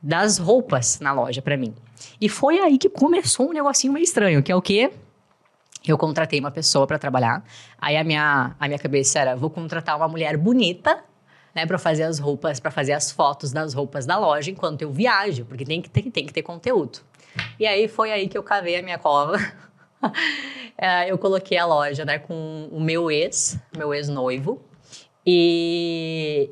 [0.00, 1.74] das roupas na loja para mim.
[2.20, 4.92] E foi aí que começou um negocinho meio estranho, que é o quê?
[5.86, 7.42] Eu contratei uma pessoa para trabalhar.
[7.78, 11.02] Aí a minha, a minha cabeça era: vou contratar uma mulher bonita,
[11.54, 14.92] né, para fazer as roupas, para fazer as fotos das roupas da loja enquanto eu
[14.92, 17.00] viajo, porque tem que ter, tem que ter conteúdo.
[17.58, 19.36] E aí foi aí que eu cavei a minha cova.
[20.82, 24.62] É, eu coloquei a loja, né, com o meu ex, meu ex-noivo.
[25.26, 26.48] E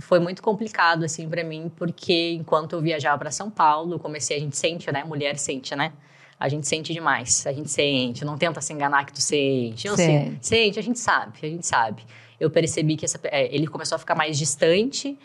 [0.00, 4.40] foi muito complicado, assim, para mim, porque enquanto eu viajava para São Paulo, comecei, a
[4.40, 5.92] gente sente, né, mulher sente, né?
[6.38, 9.86] A gente sente demais, a gente sente, não tenta se enganar que tu sente.
[9.86, 10.38] Eu sei.
[10.40, 12.04] Sente, a gente sabe, a gente sabe.
[12.38, 15.18] Eu percebi que essa, é, ele começou a ficar mais distante,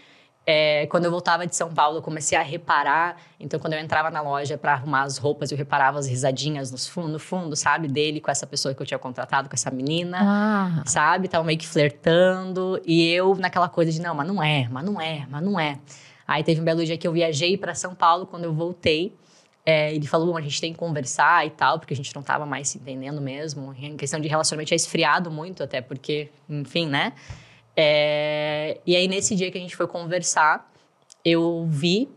[0.45, 3.15] é, quando eu voltava de São Paulo, eu comecei a reparar.
[3.39, 6.77] Então, quando eu entrava na loja para arrumar as roupas, eu reparava as risadinhas no
[6.77, 7.87] fundo, no fundo, sabe?
[7.87, 10.83] Dele com essa pessoa que eu tinha contratado, com essa menina, ah.
[10.85, 11.29] sabe?
[11.29, 12.81] Tava meio que flertando.
[12.85, 15.79] E eu naquela coisa de, não, mas não é, mas não é, mas não é.
[16.27, 18.25] Aí teve um belo dia que eu viajei para São Paulo.
[18.25, 19.15] Quando eu voltei,
[19.65, 22.45] é, ele falou, a gente tem que conversar e tal, porque a gente não tava
[22.45, 23.73] mais se entendendo mesmo.
[23.79, 27.13] Em questão de relacionamento, tinha esfriado muito, até porque, enfim, né?
[27.75, 30.69] É, e aí, nesse dia que a gente foi conversar,
[31.23, 32.09] eu vi,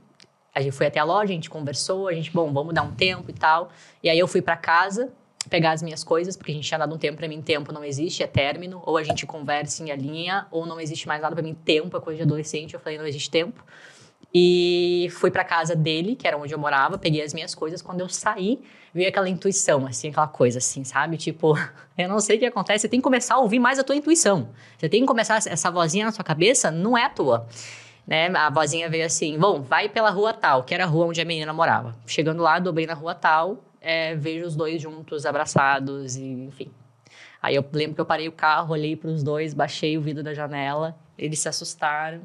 [0.54, 2.92] a gente foi até a loja, a gente conversou, a gente, bom, vamos dar um
[2.92, 3.70] tempo e tal.
[4.02, 5.12] E aí eu fui para casa
[5.48, 7.84] pegar as minhas coisas, porque a gente tinha dado um tempo para mim, tempo não
[7.84, 11.42] existe, é término, ou a gente conversa em linha, ou não existe mais nada para
[11.42, 12.74] mim, tempo é coisa de adolescente.
[12.74, 13.64] Eu falei, não existe tempo.
[14.34, 17.80] E fui para casa dele, que era onde eu morava, peguei as minhas coisas.
[17.80, 18.60] Quando eu saí,
[18.92, 21.16] veio aquela intuição, assim, aquela coisa assim, sabe?
[21.16, 21.54] Tipo,
[21.96, 23.96] eu não sei o que acontece, você tem que começar a ouvir mais a tua
[23.96, 24.50] intuição.
[24.78, 27.46] Você tem que começar essa vozinha na sua cabeça, não é a tua.
[28.06, 28.28] Né?
[28.36, 31.24] A vozinha veio assim, bom, vai pela rua tal, que era a rua onde a
[31.24, 31.96] menina morava.
[32.06, 36.70] Chegando lá, dobrei na rua tal, é, vejo os dois juntos, abraçados, e, enfim.
[37.42, 40.22] Aí eu lembro que eu parei o carro, olhei para os dois, baixei o vidro
[40.22, 42.22] da janela, eles se assustaram,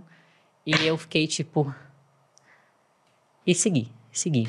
[0.66, 1.74] e eu fiquei tipo,
[3.46, 4.48] e segui, segui.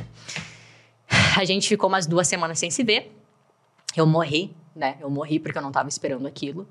[1.36, 3.16] A gente ficou umas duas semanas sem se ver.
[3.96, 4.96] Eu morri, né?
[5.00, 6.68] Eu morri porque eu não estava esperando aquilo.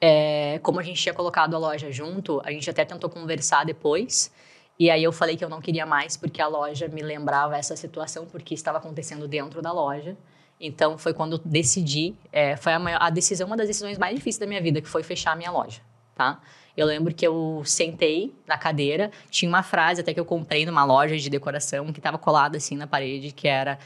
[0.00, 4.32] É, como a gente tinha colocado a loja junto, a gente até tentou conversar depois.
[4.78, 7.76] E aí eu falei que eu não queria mais porque a loja me lembrava essa
[7.76, 10.16] situação porque estava acontecendo dentro da loja.
[10.60, 14.14] Então foi quando eu decidi, é, foi a, maior, a decisão, uma das decisões mais
[14.14, 15.80] difíceis da minha vida, que foi fechar a minha loja,
[16.14, 16.40] tá?
[16.76, 20.84] Eu lembro que eu sentei na cadeira, tinha uma frase até que eu comprei numa
[20.84, 23.78] loja de decoração que estava colada assim na parede, que era,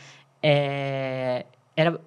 [0.43, 1.45] é,
[1.77, 2.01] era.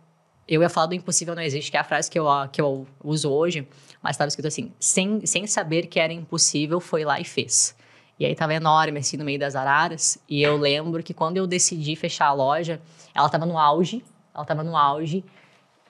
[0.48, 2.88] Eu ia falar do impossível não existe, que é a frase que eu, que eu
[3.04, 3.68] uso hoje,
[4.02, 7.76] mas estava escrito assim: sem, sem saber que era impossível, foi lá e fez.
[8.20, 10.18] E aí estava enorme, assim, no meio das araras.
[10.28, 12.82] E eu lembro que quando eu decidi fechar a loja,
[13.16, 14.04] ela estava no auge.
[14.34, 15.24] Ela estava no auge.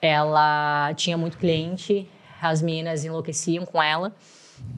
[0.00, 2.08] Ela tinha muito cliente.
[2.40, 4.14] As meninas enlouqueciam com ela.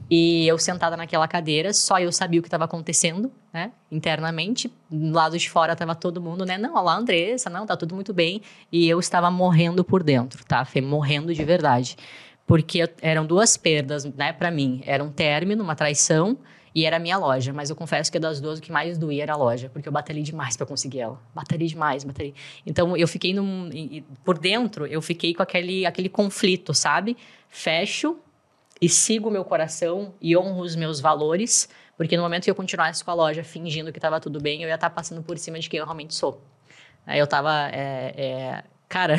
[0.09, 3.71] E eu sentada naquela cadeira, só eu sabia o que estava acontecendo, né?
[3.91, 4.71] Internamente.
[4.89, 6.57] Do lado de fora estava todo mundo, né?
[6.57, 8.41] Não, lá, Andressa, não, tá tudo muito bem.
[8.71, 10.63] E eu estava morrendo por dentro, tá?
[10.65, 11.97] Fê, morrendo de verdade.
[12.45, 14.83] Porque eram duas perdas, né, para mim.
[14.85, 16.37] Era um término, uma traição
[16.75, 17.53] e era a minha loja.
[17.53, 19.93] Mas eu confesso que das duas, o que mais doía era a loja, porque eu
[19.93, 21.19] batalhei demais para conseguir ela.
[21.33, 22.33] Batalhei demais, batalhei.
[22.65, 23.69] Então eu fiquei num,
[24.23, 27.15] por dentro, eu fiquei com aquele, aquele conflito, sabe?
[27.47, 28.17] Fecho
[28.83, 32.55] e sigo o meu coração e honro os meus valores, porque no momento que eu
[32.55, 35.37] continuasse com a loja fingindo que estava tudo bem, eu ia estar tá passando por
[35.37, 36.41] cima de quem eu realmente sou.
[37.05, 37.69] Aí eu tava.
[37.69, 39.15] É, é, cara,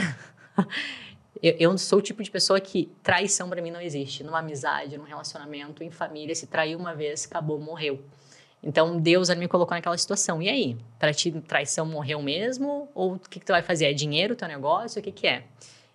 [1.43, 4.23] eu, eu, sou o tipo de pessoa que traição para mim não existe.
[4.23, 8.05] Numa amizade, num relacionamento, em família, se traiu uma vez, acabou, morreu.
[8.63, 10.43] Então Deus me colocou naquela situação.
[10.43, 10.77] E aí?
[10.99, 12.87] Para ti, traição morreu mesmo?
[12.95, 13.87] Ou o que, que tu vai fazer?
[13.87, 15.01] É dinheiro teu negócio?
[15.01, 15.45] O que, que é?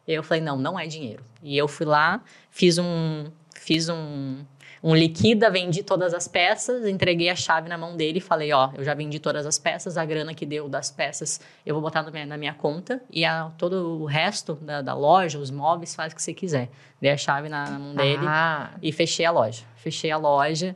[0.07, 1.23] Eu falei, não, não é dinheiro.
[1.43, 3.25] E eu fui lá, fiz um,
[3.69, 4.37] fiz um,
[4.81, 8.71] um liquida, vendi todas as peças, entreguei a chave na mão dele e falei, ó,
[8.75, 12.01] eu já vendi todas as peças, a grana que deu das peças eu vou botar
[12.09, 16.11] minha, na minha conta e a, todo o resto da, da, loja, os móveis, faz
[16.11, 16.67] o que você quiser.
[16.99, 18.71] Dei a chave na, na mão dele ah.
[18.81, 19.61] e fechei a loja.
[19.75, 20.75] Fechei a loja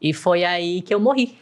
[0.00, 1.38] E foi aí que eu morri.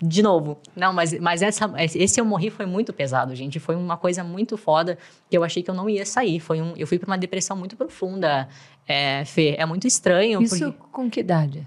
[0.00, 0.56] De novo.
[0.74, 3.58] Não, mas, mas essa, esse eu morri foi muito pesado, gente.
[3.58, 4.96] Foi uma coisa muito foda
[5.28, 6.40] que eu achei que eu não ia sair.
[6.40, 8.48] Foi um, eu fui para uma depressão muito profunda,
[8.88, 9.54] é, Fê.
[9.58, 10.40] É muito estranho.
[10.40, 11.66] Isso com que idade?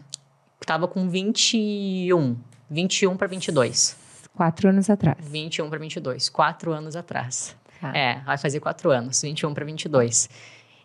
[0.66, 2.36] Tava com 21.
[2.70, 3.96] 21 para 22.
[4.36, 5.18] Quatro anos atrás.
[5.22, 6.30] 21 para 22.
[6.30, 7.56] Quatro anos atrás.
[7.82, 7.96] Ah.
[7.96, 9.22] É, vai fazer quatro anos.
[9.22, 10.30] 21 para 22.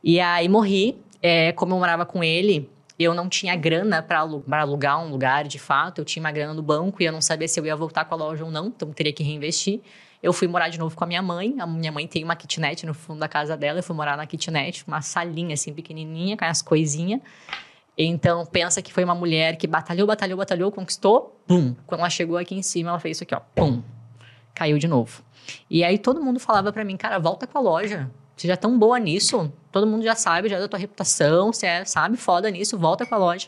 [0.04, 1.02] E aí morri.
[1.22, 5.58] É, como eu morava com ele, eu não tinha grana para alugar um lugar de
[5.58, 8.04] fato, eu tinha uma grana no banco e eu não sabia se eu ia voltar
[8.04, 9.80] com a loja ou não, então teria que reinvestir.
[10.26, 11.54] Eu fui morar de novo com a minha mãe.
[11.60, 13.78] A minha mãe tem uma kitnet no fundo da casa dela.
[13.78, 17.20] Eu fui morar na kitnet, uma salinha assim pequenininha, com as coisinhas.
[17.96, 21.76] Então, pensa que foi uma mulher que batalhou, batalhou, batalhou, conquistou, pum.
[21.86, 23.84] Quando ela chegou aqui em cima, ela fez isso aqui, ó, pum.
[24.52, 25.22] Caiu de novo.
[25.70, 28.10] E aí todo mundo falava para mim, cara, volta com a loja.
[28.36, 31.52] Você já é tão boa nisso, todo mundo já sabe, já é da tua reputação,
[31.52, 33.46] você é, sabe, foda nisso, volta com a loja.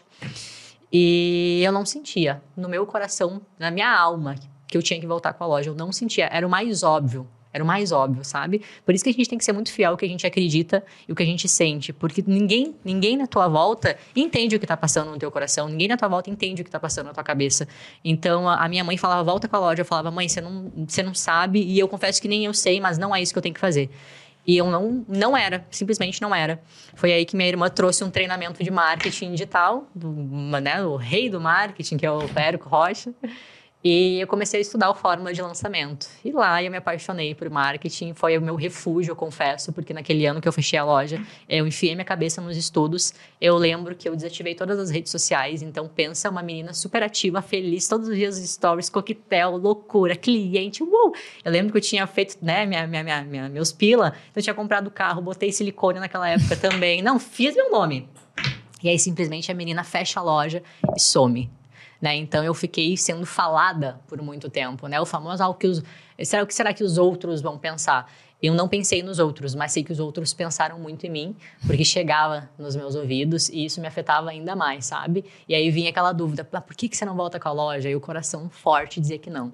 [0.92, 4.36] E eu não sentia no meu coração, na minha alma,
[4.68, 5.70] que eu tinha que voltar com a loja.
[5.70, 7.26] Eu não sentia, era o mais óbvio.
[7.52, 8.62] Era o mais óbvio, sabe?
[8.84, 10.84] Por isso que a gente tem que ser muito fiel ao que a gente acredita
[11.08, 11.92] e o que a gente sente.
[11.92, 15.66] Porque ninguém, ninguém na tua volta entende o que tá passando no teu coração.
[15.66, 17.66] Ninguém na tua volta entende o que tá passando na tua cabeça.
[18.04, 19.80] Então, a, a minha mãe falava, volta com a loja.
[19.80, 21.62] Eu falava, mãe, você não, você não sabe.
[21.62, 23.60] E eu confesso que nem eu sei, mas não é isso que eu tenho que
[23.60, 23.90] fazer.
[24.46, 26.62] E eu não, não era, simplesmente não era.
[26.94, 30.10] Foi aí que minha irmã trouxe um treinamento de marketing digital, do,
[30.58, 33.12] né, o rei do marketing, que é o Érico Rocha.
[33.82, 36.08] E eu comecei a estudar o fórmula de lançamento.
[36.24, 38.12] E lá eu me apaixonei por marketing.
[38.12, 41.64] Foi o meu refúgio, eu confesso, porque naquele ano que eu fechei a loja, eu
[41.64, 43.14] enfiei minha cabeça nos estudos.
[43.40, 45.62] Eu lembro que eu desativei todas as redes sociais.
[45.62, 51.14] Então, pensa uma menina super ativa, feliz, todos os dias stories, coquetel, loucura, cliente, uou!
[51.44, 54.08] Eu lembro que eu tinha feito, né, minha, minha, minha, meus pila.
[54.08, 57.00] Então, eu tinha comprado carro, botei silicone naquela época também.
[57.00, 58.08] Não, fiz meu nome.
[58.82, 60.64] E aí, simplesmente, a menina fecha a loja
[60.96, 61.57] e some.
[62.00, 62.14] Né?
[62.16, 65.00] Então eu fiquei sendo falada por muito tempo, né?
[65.00, 65.82] O famoso algo que os
[66.22, 68.10] será o que será que os outros vão pensar?
[68.40, 71.84] Eu não pensei nos outros, mas sei que os outros pensaram muito em mim, porque
[71.84, 75.24] chegava nos meus ouvidos e isso me afetava ainda mais, sabe?
[75.48, 77.88] E aí vinha aquela dúvida: por que, que você não volta com a loja?
[77.88, 79.52] E o coração forte dizia que não.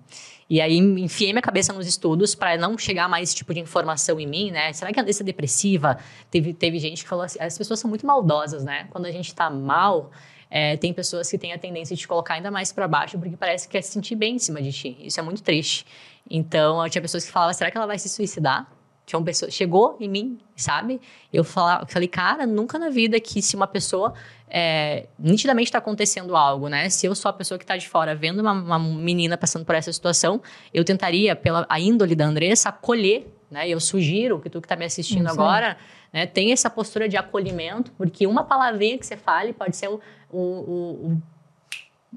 [0.51, 4.21] E aí enfiei minha cabeça nos estudos para não chegar mais esse tipo de informação
[4.21, 4.71] em mim, né?
[4.75, 5.97] Será que a Andressa é depressiva?
[6.31, 8.87] Teve, teve gente que falou assim: as pessoas são muito maldosas, né?
[8.91, 10.11] Quando a gente tá mal
[10.57, 13.37] é, tem pessoas que têm a tendência de te colocar ainda mais para baixo porque
[13.37, 14.97] parece que quer se sentir bem em cima de ti.
[15.01, 15.85] Isso é muito triste.
[16.31, 18.71] Então, tinha pessoas que falavam: será que ela vai se suicidar?
[19.05, 21.01] Tinha uma pessoa, chegou em mim, sabe?
[21.33, 24.15] Eu, falava, eu falei, cara, nunca na vida que se uma pessoa
[24.49, 26.89] é, nitidamente está acontecendo algo, né?
[26.89, 29.75] Se eu sou a pessoa que está de fora vendo uma, uma, menina passando por
[29.75, 30.41] essa situação,
[30.73, 33.69] eu tentaria, pela a índole da Andressa, acolher, né?
[33.69, 35.77] Eu sugiro que tu que está me assistindo agora
[36.13, 40.01] né, tenha essa postura de acolhimento, porque uma palavrinha que você fale pode ser o,
[40.31, 41.23] o, o,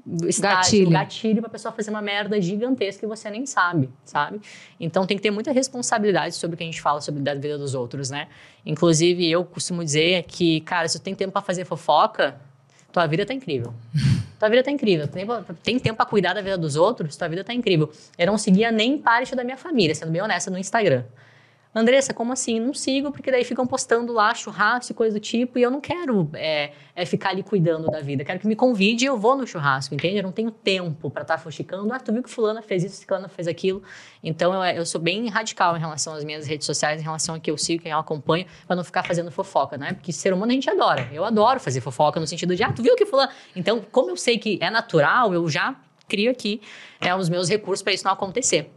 [0.06, 4.40] o gatilho, gatilho para a pessoa fazer uma merda gigantesca que você nem sabe, sabe?
[4.78, 7.58] Então tem que ter muita responsabilidade sobre o que a gente fala sobre a vida
[7.58, 8.28] dos outros, né?
[8.64, 12.40] Inclusive eu costumo dizer que, cara, se tu tem tempo para fazer fofoca,
[12.92, 13.74] tua vida tá incrível.
[14.38, 15.08] tua vida tá incrível.
[15.08, 15.26] Tem,
[15.62, 17.90] tem tempo para cuidar da vida dos outros, tua vida tá incrível.
[18.16, 21.04] Eu não seguia nem parte da minha família, sendo bem honesta, no Instagram.
[21.74, 22.58] Andressa, como assim?
[22.58, 25.80] Não sigo, porque daí ficam postando lá churrasco e coisa do tipo, e eu não
[25.80, 28.24] quero é, é ficar ali cuidando da vida.
[28.24, 30.16] Quero que me convide e eu vou no churrasco, entende?
[30.16, 31.92] Eu não tenho tempo para estar tá fuxicando.
[31.92, 33.82] Ah, tu viu que fulana fez isso, fulana fez aquilo.
[34.22, 37.40] Então, eu, eu, sou bem radical em relação às minhas redes sociais, em relação a
[37.40, 39.92] que eu sigo, quem eu acompanho, para não ficar fazendo fofoca, né?
[39.92, 41.08] Porque ser humano a gente adora.
[41.12, 43.30] Eu adoro fazer fofoca no sentido de, ah, tu viu que fulana...
[43.54, 45.76] Então, como eu sei que é natural, eu já
[46.08, 46.60] crio aqui
[47.00, 48.70] é, os meus recursos para isso não acontecer.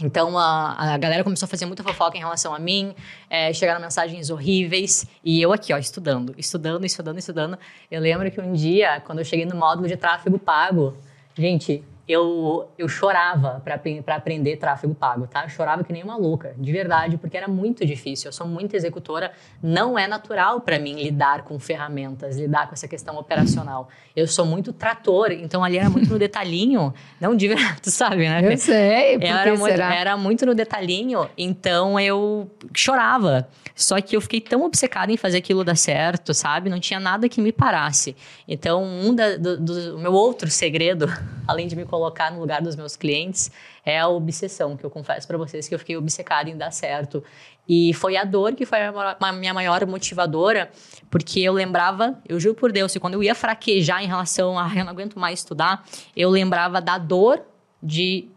[0.00, 2.94] Então a, a galera começou a fazer muita fofoca em relação a mim,
[3.28, 7.58] é, chegaram mensagens horríveis e eu aqui, ó, estudando, estudando, estudando, estudando.
[7.90, 10.96] Eu lembro que um dia, quando eu cheguei no módulo de tráfego pago,
[11.36, 15.44] gente, eu, eu chorava para aprender tráfego pago, tá?
[15.44, 18.28] Eu chorava que nem uma louca, de verdade, porque era muito difícil.
[18.28, 22.86] Eu sou muito executora, não é natural para mim lidar com ferramentas, lidar com essa
[22.86, 23.88] questão operacional.
[24.14, 28.28] Eu sou muito trator, então ali era muito no detalhinho, não de verdade, tu sabe,
[28.28, 28.52] né?
[28.52, 29.94] Eu sei, porque era muito, será?
[29.94, 33.48] era muito no detalhinho, então eu chorava.
[33.82, 36.70] Só que eu fiquei tão obcecada em fazer aquilo dar certo, sabe?
[36.70, 38.16] Não tinha nada que me parasse.
[38.46, 41.06] Então, um da, do, do meu outro segredo,
[41.46, 43.50] além de me colocar no lugar dos meus clientes,
[43.84, 47.22] é a obsessão, que eu confesso para vocês que eu fiquei obcecada em dar certo.
[47.68, 50.70] E foi a dor que foi a minha maior motivadora,
[51.10, 54.66] porque eu lembrava, eu juro por Deus, que quando eu ia fraquejar em relação a
[54.66, 55.84] ah, eu não aguento mais estudar,
[56.16, 57.42] eu lembrava da dor
[57.82, 58.28] de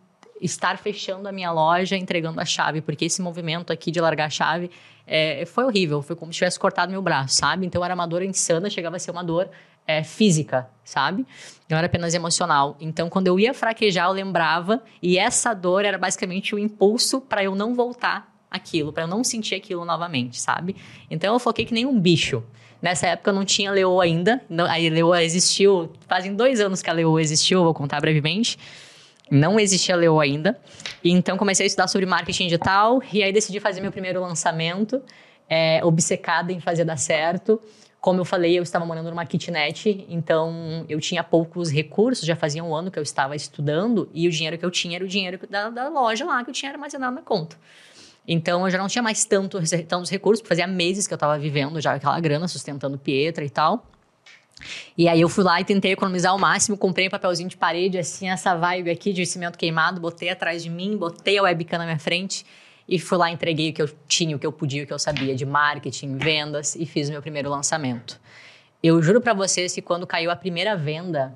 [0.41, 4.29] estar fechando a minha loja, entregando a chave, porque esse movimento aqui de largar a
[4.29, 4.69] chave
[5.07, 7.65] é, foi horrível, foi como se tivesse cortado meu braço, sabe?
[7.65, 9.49] Então era uma dor insana, chegava a ser uma dor
[9.87, 11.25] é, física, sabe?
[11.69, 12.75] Não era apenas emocional.
[12.79, 17.43] Então, quando eu ia fraquejar, eu lembrava, e essa dor era basicamente o impulso para
[17.43, 20.75] eu não voltar aquilo, para eu não sentir aquilo novamente, sabe?
[21.09, 22.43] Então, eu foquei que nem um bicho.
[22.81, 26.93] Nessa época não tinha Leoa ainda, não, a Leoa existiu, fazem dois anos que a
[26.93, 28.59] Leoa existiu, vou contar brevemente.
[29.29, 30.59] Não existia Leoa ainda.
[31.03, 35.01] E então comecei a estudar sobre marketing digital e aí decidi fazer meu primeiro lançamento,
[35.49, 37.59] é, obcecada em fazer dar certo.
[37.99, 42.63] Como eu falei, eu estava morando numa kitnet, então eu tinha poucos recursos, já fazia
[42.63, 45.39] um ano que eu estava estudando, e o dinheiro que eu tinha era o dinheiro
[45.49, 47.57] da, da loja lá que eu tinha armazenado na conta.
[48.27, 51.81] Então eu já não tinha mais tanto, tantos recursos, fazia meses que eu estava vivendo
[51.81, 53.83] já aquela grana, sustentando Pietra e tal.
[54.97, 57.97] E aí eu fui lá e tentei economizar o máximo, comprei um papelzinho de parede,
[57.97, 61.85] assim, essa vibe aqui de cimento queimado, botei atrás de mim, botei a webcam na
[61.85, 62.45] minha frente
[62.87, 64.99] e fui lá, entreguei o que eu tinha, o que eu podia, o que eu
[64.99, 68.19] sabia de marketing, vendas e fiz o meu primeiro lançamento.
[68.83, 71.33] Eu juro para vocês que quando caiu a primeira venda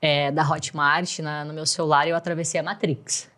[0.00, 3.28] é, da Hotmart na, no meu celular, eu atravessei a Matrix.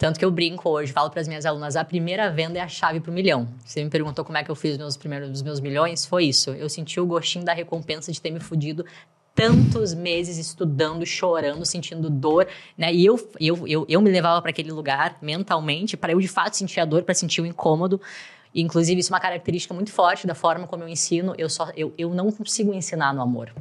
[0.00, 2.66] Tanto que eu brinco hoje, falo para as minhas alunas, a primeira venda é a
[2.66, 3.46] chave para o milhão.
[3.62, 6.52] Você me perguntou como é que eu fiz meus primeiros os meus milhões, foi isso.
[6.52, 8.82] Eu senti o gostinho da recompensa de ter me fudido
[9.34, 12.90] tantos meses estudando, chorando, sentindo dor, né?
[12.94, 16.56] E eu, eu, eu, eu me levava para aquele lugar mentalmente para eu de fato
[16.56, 18.00] sentir a dor, para sentir o incômodo.
[18.54, 21.34] Inclusive, isso é uma característica muito forte da forma como eu ensino.
[21.36, 23.52] Eu, só, eu, eu não consigo ensinar no amor.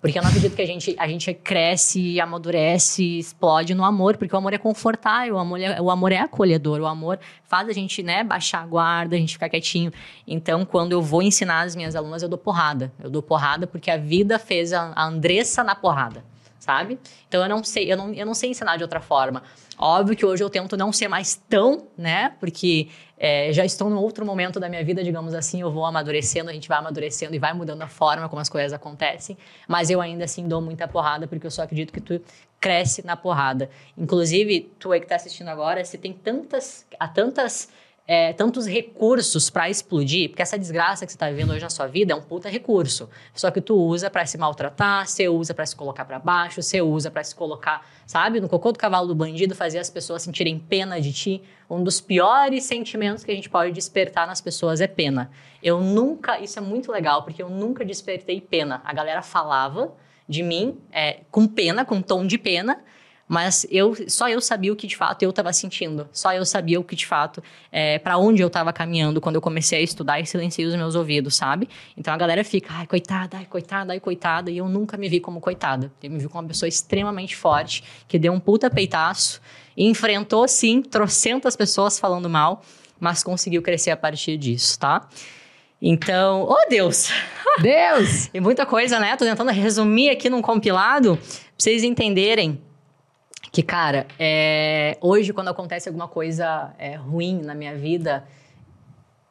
[0.00, 4.34] Porque eu não acredito que a gente, a gente cresce, amadurece, explode no amor, porque
[4.34, 7.72] o amor é confortável, o amor é, o amor é acolhedor, o amor faz a
[7.72, 9.90] gente né, baixar a guarda, a gente ficar quietinho.
[10.26, 12.92] Então, quando eu vou ensinar as minhas alunas, eu dou porrada.
[13.02, 16.22] Eu dou porrada porque a vida fez a, a Andressa na porrada
[16.66, 16.98] sabe?
[17.28, 19.42] Então eu não sei, eu não, eu não sei ensinar de outra forma.
[19.78, 22.32] Óbvio que hoje eu tento não ser mais tão, né?
[22.40, 26.50] Porque é, já estou num outro momento da minha vida, digamos assim, eu vou amadurecendo,
[26.50, 29.36] a gente vai amadurecendo e vai mudando a forma como as coisas acontecem.
[29.68, 32.20] Mas eu ainda assim dou muita porrada, porque eu só acredito que tu
[32.58, 33.70] cresce na porrada.
[33.96, 37.68] Inclusive, tu aí que está assistindo agora, você tem tantas, há tantas
[38.08, 41.88] é, tantos recursos para explodir, porque essa desgraça que você está vivendo hoje na sua
[41.88, 43.10] vida é um puta recurso.
[43.34, 46.80] Só que tu usa para se maltratar, você usa para se colocar para baixo, você
[46.80, 50.58] usa para se colocar, sabe, no cocô do cavalo do bandido, fazer as pessoas sentirem
[50.58, 51.42] pena de ti.
[51.68, 55.30] Um dos piores sentimentos que a gente pode despertar nas pessoas é pena.
[55.60, 58.80] Eu nunca, isso é muito legal, porque eu nunca despertei pena.
[58.84, 59.92] A galera falava
[60.28, 62.84] de mim é, com pena, com tom de pena,
[63.28, 66.08] mas eu só eu sabia o que de fato eu estava sentindo.
[66.12, 69.40] Só eu sabia o que de fato é, para onde eu estava caminhando quando eu
[69.40, 71.68] comecei a estudar e silenciei os meus ouvidos, sabe?
[71.96, 75.18] Então a galera fica, ai coitada, ai coitada, ai coitada, e eu nunca me vi
[75.18, 75.92] como coitada.
[76.02, 79.40] Eu me vi como uma pessoa extremamente forte que deu um puta peitaço,
[79.76, 82.62] enfrentou sim trocentas pessoas falando mal,
[83.00, 85.08] mas conseguiu crescer a partir disso, tá?
[85.82, 87.10] Então, oh Deus!
[87.60, 88.30] Deus!
[88.32, 89.16] e muita coisa, né?
[89.16, 91.26] Tô tentando resumir aqui num compilado pra
[91.58, 92.62] vocês entenderem
[93.50, 98.24] que, cara, é, hoje quando acontece alguma coisa é, ruim na minha vida,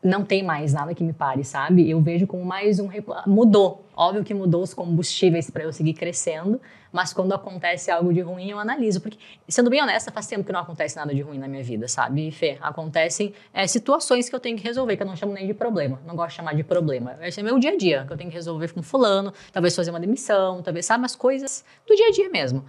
[0.05, 1.89] não tem mais nada que me pare, sabe?
[1.89, 2.89] Eu vejo como mais um.
[3.25, 3.83] Mudou.
[3.95, 8.49] Óbvio que mudou os combustíveis para eu seguir crescendo, mas quando acontece algo de ruim,
[8.51, 9.01] eu analiso.
[9.01, 11.87] Porque, sendo bem honesta, faz tempo que não acontece nada de ruim na minha vida,
[11.87, 12.57] sabe, Fê?
[12.61, 15.99] Acontecem é, situações que eu tenho que resolver, que eu não chamo nem de problema.
[16.05, 17.17] Não gosto de chamar de problema.
[17.21, 19.89] Esse é meu dia a dia, que eu tenho que resolver com fulano, talvez fazer
[19.89, 22.63] uma demissão, talvez, sabe, as coisas do dia a dia mesmo.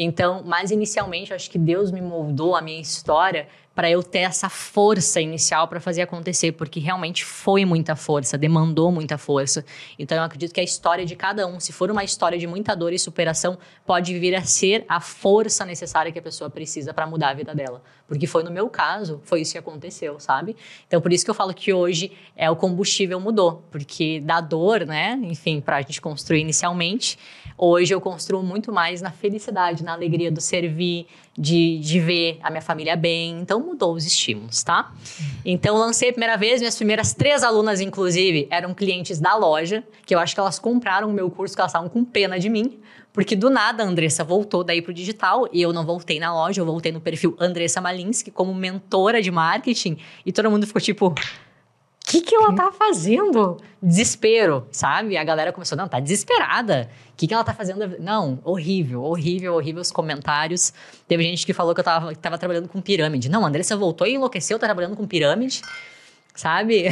[0.00, 4.48] Então, mas inicialmente, acho que Deus me moldou a minha história para eu ter essa
[4.48, 9.64] força inicial para fazer acontecer, porque realmente foi muita força, demandou muita força.
[9.96, 12.74] Então, eu acredito que a história de cada um, se for uma história de muita
[12.74, 17.06] dor e superação, pode vir a ser a força necessária que a pessoa precisa para
[17.06, 17.80] mudar a vida dela.
[18.08, 20.56] Porque foi no meu caso, foi isso que aconteceu, sabe?
[20.88, 24.86] Então, por isso que eu falo que hoje é o combustível mudou, porque da dor,
[24.86, 27.16] né, enfim, para a gente construir inicialmente,
[27.60, 32.50] Hoje eu construo muito mais na felicidade, na alegria do servir, de, de ver a
[32.50, 33.40] minha família bem.
[33.40, 34.92] Então mudou os estímulos, tá?
[35.44, 40.14] Então lancei a primeira vez, minhas primeiras três alunas, inclusive, eram clientes da loja, que
[40.14, 42.80] eu acho que elas compraram o meu curso, que elas estavam com pena de mim.
[43.12, 46.60] Porque do nada a Andressa voltou daí pro digital e eu não voltei na loja,
[46.60, 51.14] eu voltei no perfil Andressa Malinsky como mentora de marketing e todo mundo ficou tipo,
[52.08, 53.58] que, que ela tá fazendo?
[53.82, 55.18] Desespero, sabe?
[55.18, 56.88] A galera começou, não, tá desesperada.
[57.12, 58.00] O que, que ela tá fazendo?
[58.00, 60.72] Não, horrível, horrível, horrível os comentários.
[61.06, 63.28] Teve gente que falou que eu tava, que tava trabalhando com pirâmide.
[63.28, 65.60] Não, a Andressa voltou e enlouqueceu, tá trabalhando com pirâmide,
[66.34, 66.86] sabe?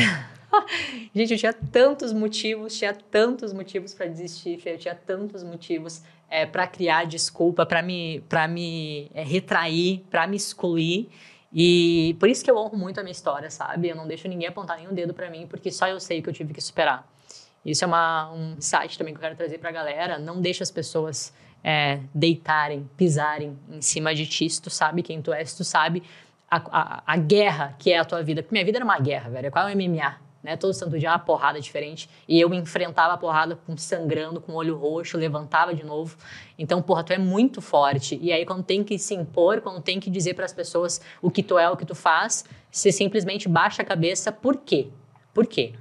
[1.14, 6.42] gente, eu tinha tantos motivos, tinha tantos motivos para desistir, eu tinha tantos motivos é,
[6.42, 11.08] eh, para criar desculpa, para me, pra me é, retrair, para me excluir.
[11.52, 13.88] E por isso que eu honro muito a minha história, sabe?
[13.88, 16.32] Eu não deixo ninguém apontar nenhum dedo para mim, porque só eu sei que eu
[16.32, 17.08] tive que superar.
[17.64, 20.18] Isso é uma, um site também que eu quero trazer para a galera.
[20.18, 21.32] Não deixa as pessoas
[21.64, 25.64] é, deitarem, pisarem em cima de ti, se tu sabe quem tu é, se tu
[25.64, 26.02] sabe
[26.48, 28.42] a, a, a, guerra que é a tua vida.
[28.42, 29.50] Porque minha vida era uma guerra, velho.
[29.50, 30.25] Qual é o MMA?
[30.42, 30.56] Né?
[30.56, 32.08] Todo santo dia uma porrada diferente.
[32.28, 36.16] E eu enfrentava a porrada com sangrando, com olho roxo, levantava de novo.
[36.58, 38.18] Então, porra, tu é muito forte.
[38.22, 41.30] E aí, quando tem que se impor, quando tem que dizer para as pessoas o
[41.30, 44.30] que tu é, o que tu faz, você simplesmente baixa a cabeça.
[44.30, 44.88] Por quê?
[45.34, 45.74] Por quê?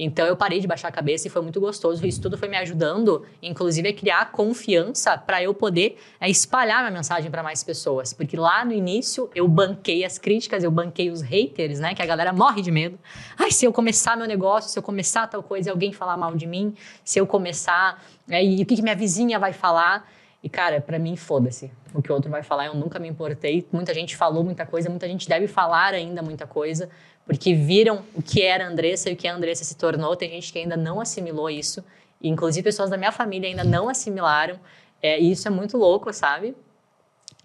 [0.00, 2.06] Então eu parei de baixar a cabeça e foi muito gostoso.
[2.06, 6.92] Isso tudo foi me ajudando, inclusive, a criar confiança para eu poder é, espalhar minha
[6.92, 8.12] mensagem para mais pessoas.
[8.12, 11.96] Porque lá no início eu banquei as críticas, eu banquei os haters, né?
[11.96, 12.96] Que a galera morre de medo.
[13.36, 16.46] Ai, se eu começar meu negócio, se eu começar tal coisa alguém falar mal de
[16.46, 16.72] mim,
[17.04, 18.00] se eu começar.
[18.30, 20.08] É, e o que, que minha vizinha vai falar?
[20.40, 21.70] E, cara, para mim, foda-se.
[21.92, 23.66] O que o outro vai falar, eu nunca me importei.
[23.72, 26.88] Muita gente falou muita coisa, muita gente deve falar ainda muita coisa,
[27.28, 30.16] porque viram o que era a Andressa e o que a Andressa se tornou.
[30.16, 31.84] Tem gente que ainda não assimilou isso.
[32.22, 34.58] E, inclusive, pessoas da minha família ainda não assimilaram.
[35.02, 36.56] É, e isso é muito louco, sabe?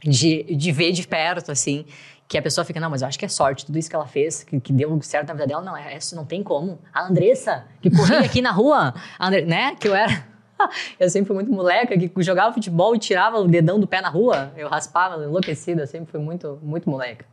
[0.01, 1.85] De, de ver de perto, assim,
[2.29, 4.07] que a pessoa fica, não, mas eu acho que é sorte, tudo isso que ela
[4.07, 6.79] fez, que, que deu certo na vida dela, não, é, isso não tem como.
[6.93, 10.25] A Andressa, que corria aqui na rua, Andre, né, que eu era
[10.99, 14.09] eu sempre fui muito moleca que jogava futebol e tirava o dedão do pé na
[14.09, 14.51] rua.
[14.55, 17.25] Eu raspava, enlouquecida, sempre fui muito, muito moleca.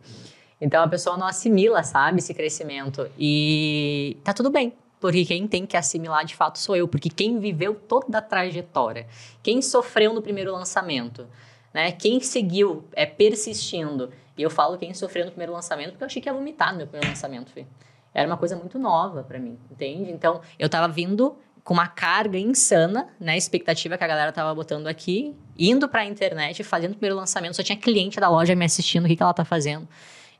[0.61, 3.11] Então a pessoa não assimila, sabe, esse crescimento.
[3.18, 4.74] E tá tudo bem.
[5.00, 6.86] Porque quem tem que assimilar de fato sou eu.
[6.86, 9.06] Porque quem viveu toda a trajetória,
[9.42, 11.26] quem sofreu no primeiro lançamento,
[11.72, 11.90] né?
[11.92, 14.11] Quem seguiu, é persistindo.
[14.36, 16.78] E eu falo quem sofreu no primeiro lançamento porque eu achei que ia vomitar no
[16.78, 17.66] meu primeiro lançamento, filho.
[18.12, 20.11] Era uma coisa muito nova para mim, entende?
[20.11, 23.36] Então, eu tava vindo com uma carga insana, né?
[23.36, 27.54] Expectativa que a galera tava botando aqui, indo para a internet, fazendo o primeiro lançamento,
[27.54, 29.86] só tinha cliente da loja me assistindo, o que, que ela tá fazendo.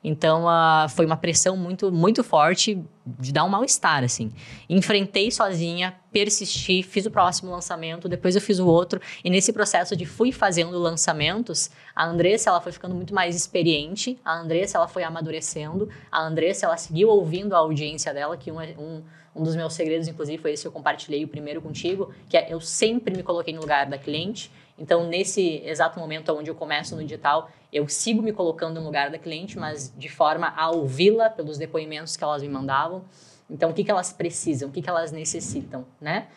[0.03, 4.33] Então, uh, foi uma pressão muito, muito forte de dar um mal-estar, assim.
[4.69, 9.01] Enfrentei sozinha, persisti, fiz o próximo lançamento, depois eu fiz o outro.
[9.23, 14.19] E nesse processo de fui fazendo lançamentos, a Andressa, ela foi ficando muito mais experiente.
[14.25, 15.89] A Andressa, ela foi amadurecendo.
[16.11, 19.03] A Andressa, ela seguiu ouvindo a audiência dela, que um, um
[19.35, 22.53] um dos meus segredos, inclusive, foi esse que eu compartilhei o primeiro contigo, que é
[22.53, 24.51] eu sempre me coloquei no lugar da cliente.
[24.81, 29.11] Então, nesse exato momento onde eu começo no digital, eu sigo me colocando no lugar
[29.11, 33.05] da cliente, mas de forma a ouvi-la pelos depoimentos que elas me mandavam.
[33.51, 36.29] Então, o que, que elas precisam, o que, que elas necessitam, né?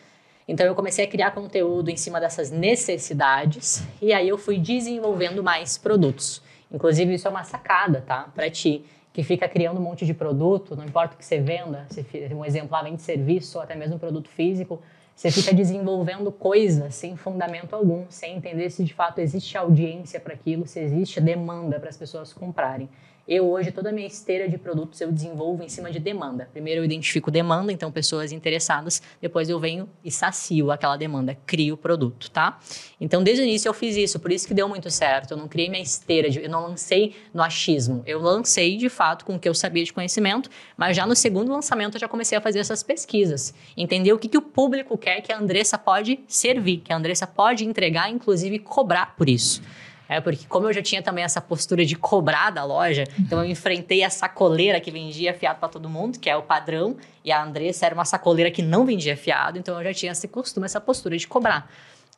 [0.46, 5.42] Então, eu comecei a criar conteúdo em cima dessas necessidades e aí eu fui desenvolvendo
[5.42, 6.42] mais produtos.
[6.70, 8.28] Inclusive, isso é uma sacada, tá?
[8.34, 8.84] Para ti
[9.14, 12.44] que fica criando um monte de produto, não importa o que você venda, se um
[12.44, 14.82] exemplo, vende serviço ou até mesmo produto físico,
[15.14, 20.34] você fica desenvolvendo coisas sem fundamento algum, sem entender se de fato existe audiência para
[20.34, 22.88] aquilo, se existe demanda para as pessoas comprarem.
[23.26, 26.46] Eu hoje, toda a minha esteira de produtos eu desenvolvo em cima de demanda.
[26.52, 31.72] Primeiro eu identifico demanda, então pessoas interessadas, depois eu venho e sacio aquela demanda, crio
[31.72, 32.60] o produto, tá?
[33.00, 35.30] Então desde o início eu fiz isso, por isso que deu muito certo.
[35.30, 38.02] Eu não criei minha esteira, de, eu não lancei no achismo.
[38.04, 41.50] Eu lancei de fato com o que eu sabia de conhecimento, mas já no segundo
[41.50, 43.54] lançamento eu já comecei a fazer essas pesquisas.
[43.74, 47.26] Entender o que, que o público quer que a Andressa pode servir, que a Andressa
[47.26, 49.62] pode entregar, inclusive cobrar por isso.
[50.08, 53.50] É, porque como eu já tinha também essa postura de cobrar da loja, então eu
[53.50, 57.42] enfrentei a sacoleira que vendia fiado para todo mundo, que é o padrão, e a
[57.42, 60.80] Andressa era uma sacoleira que não vendia fiado, então eu já tinha esse costume, essa
[60.80, 61.70] postura de cobrar.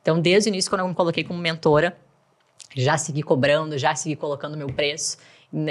[0.02, 1.96] Então, desde o início, quando eu me coloquei como mentora,
[2.76, 5.16] já segui cobrando, já segui colocando meu preço.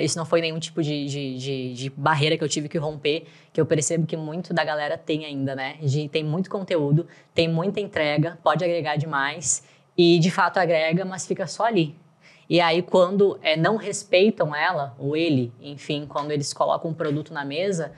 [0.02, 3.26] Isso não foi nenhum tipo de, de, de, de, barreira que eu tive que romper,
[3.54, 5.76] que eu percebo que muito da galera tem ainda, né?
[5.82, 9.64] De, tem muito conteúdo, tem muita entrega, pode agregar demais,
[9.98, 11.96] e de fato agrega, mas fica só ali.
[12.50, 17.34] E aí, quando é, não respeitam ela, ou ele, enfim, quando eles colocam um produto
[17.34, 17.94] na mesa,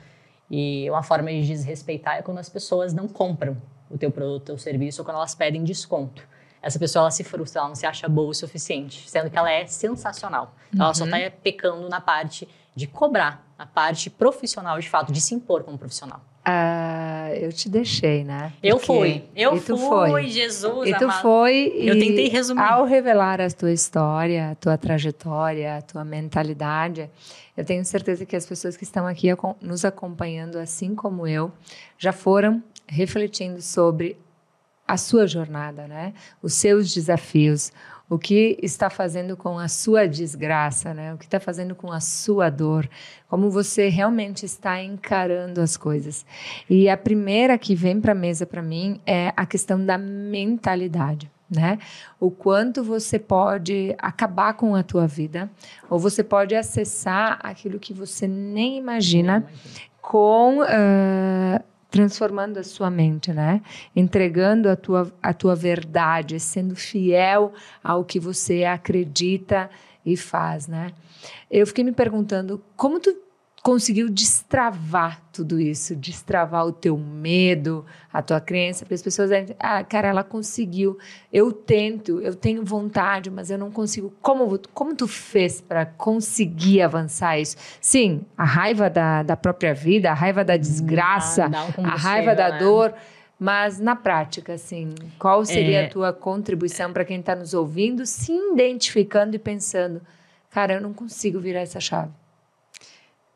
[0.49, 4.45] e uma forma de desrespeitar é quando as pessoas não compram o teu produto, o
[4.45, 6.23] teu serviço, ou quando elas pedem desconto.
[6.61, 9.51] Essa pessoa ela se frustra, ela não se acha boa o suficiente, sendo que ela
[9.51, 10.55] é sensacional.
[10.73, 10.81] Uhum.
[10.81, 11.31] Ela só está uhum.
[11.43, 16.21] pecando na parte de cobrar, a parte profissional, de fato, de se impor como profissional.
[16.47, 18.53] Uh, eu te deixei, né?
[18.53, 18.67] Porque...
[18.67, 19.23] Eu fui.
[19.35, 20.27] Eu fui, foi.
[20.29, 20.89] Jesus.
[20.89, 21.21] E tu amado.
[21.21, 21.73] foi.
[21.75, 22.61] Eu e tentei resumir.
[22.61, 27.09] Ao revelar a tua história, a tua trajetória, a tua mentalidade,
[27.57, 29.27] eu tenho certeza que as pessoas que estão aqui
[29.61, 31.51] nos acompanhando, assim como eu,
[31.97, 34.17] já foram refletindo sobre
[34.87, 36.13] a sua jornada, né?
[36.41, 37.73] Os seus desafios,
[38.09, 41.13] o que está fazendo com a sua desgraça, né?
[41.13, 42.89] O que está fazendo com a sua dor,
[43.27, 46.25] como você realmente está encarando as coisas.
[46.69, 51.29] E a primeira que vem para a mesa para mim é a questão da mentalidade.
[51.49, 51.79] Né?
[52.19, 55.49] O quanto você pode acabar com a tua vida,
[55.89, 59.47] ou você pode acessar aquilo que você nem imagina
[60.01, 63.61] com uh, transformando a sua mente, né?
[63.95, 69.69] Entregando a tua, a tua verdade, sendo fiel ao que você acredita
[70.05, 70.91] e faz, né?
[71.49, 73.26] Eu fiquei me perguntando como tu
[73.61, 79.55] conseguiu destravar tudo isso, destravar o teu medo, a tua crença, porque as pessoas dizem,
[79.59, 80.97] ah, cara, ela conseguiu,
[81.31, 84.13] eu tento, eu tenho vontade, mas eu não consigo.
[84.21, 87.57] Como, como tu fez para conseguir avançar isso?
[87.81, 92.51] Sim, a raiva da, da própria vida, a raiva da desgraça, um a raiva da
[92.51, 92.59] né?
[92.59, 92.93] dor,
[93.39, 95.85] mas na prática, assim, qual seria é...
[95.85, 100.01] a tua contribuição para quem está nos ouvindo, se identificando e pensando,
[100.49, 102.11] cara, eu não consigo virar essa chave?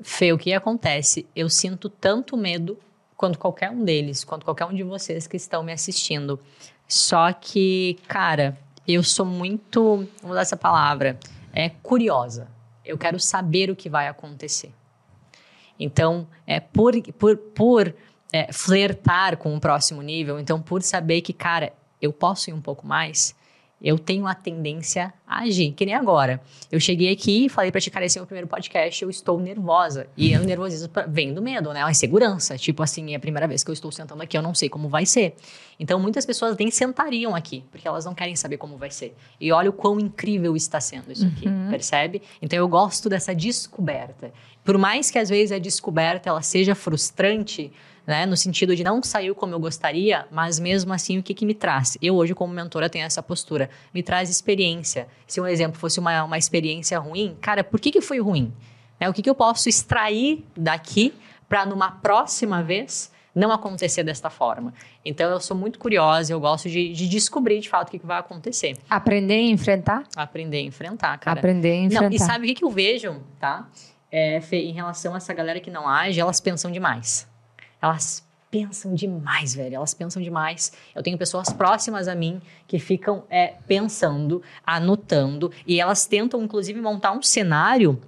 [0.02, 1.28] Fê, o que acontece?
[1.36, 2.78] Eu sinto tanto medo
[3.16, 6.40] quanto qualquer um deles, quanto qualquer um de vocês que estão me assistindo.
[6.88, 11.20] Só que, cara, eu sou muito, vamos usar essa palavra,
[11.54, 12.48] é curiosa.
[12.84, 14.72] Eu quero saber o que vai acontecer.
[15.80, 17.96] Então, é por, por, por
[18.34, 22.62] é, flertar com o próximo nível, então por saber que, cara, eu posso ir um
[22.62, 23.36] pouco mais,
[23.82, 26.40] eu tenho a tendência a agir, que nem agora.
[26.72, 29.40] Eu cheguei aqui e falei pra ti, cara, esse é o primeiro podcast, eu estou
[29.40, 30.08] nervosa.
[30.16, 31.84] E o nervosismo vem do medo, né?
[31.84, 32.58] A insegurança.
[32.58, 34.88] Tipo assim, é a primeira vez que eu estou sentando aqui, eu não sei como
[34.88, 35.36] vai ser.
[35.80, 39.16] Então, muitas pessoas nem sentariam aqui, porque elas não querem saber como vai ser.
[39.40, 41.70] E olha o quão incrível está sendo isso aqui, uhum.
[41.72, 42.22] percebe?
[42.40, 44.32] Então, eu gosto dessa descoberta.
[44.64, 47.72] Por mais que às vezes a descoberta ela seja frustrante,
[48.06, 48.26] né?
[48.26, 51.54] No sentido de não saiu como eu gostaria, mas mesmo assim, o que, que me
[51.54, 51.98] traz?
[52.02, 53.70] Eu hoje, como mentora, tenho essa postura.
[53.94, 55.08] Me traz experiência.
[55.28, 58.54] Se um exemplo fosse uma, uma experiência ruim, cara, por que, que foi ruim?
[59.00, 61.14] É, o que, que eu posso extrair daqui
[61.48, 64.74] para numa próxima vez não acontecer desta forma.
[65.04, 68.06] Então eu sou muito curiosa, eu gosto de, de descobrir de fato o que, que,
[68.06, 68.78] vai acontecer.
[68.90, 70.04] Aprender a enfrentar?
[70.16, 71.40] Aprender a enfrentar, cara.
[71.40, 72.10] Aprender a enfrentar.
[72.10, 73.68] Não, e sabe o que, que eu vejo, tá?
[74.12, 77.31] É, em relação a essa galera que não age, elas pensam demais.
[77.82, 79.76] Elas pensam demais, velho.
[79.76, 80.74] Elas pensam demais.
[80.94, 86.80] Eu tenho pessoas próximas a mim que ficam é, pensando, anotando, e elas tentam, inclusive,
[86.82, 88.00] montar um cenário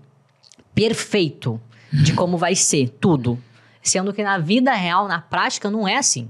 [0.75, 1.59] perfeito
[1.91, 3.41] de como vai ser tudo.
[3.81, 6.29] Sendo que na vida real, na prática, não é assim.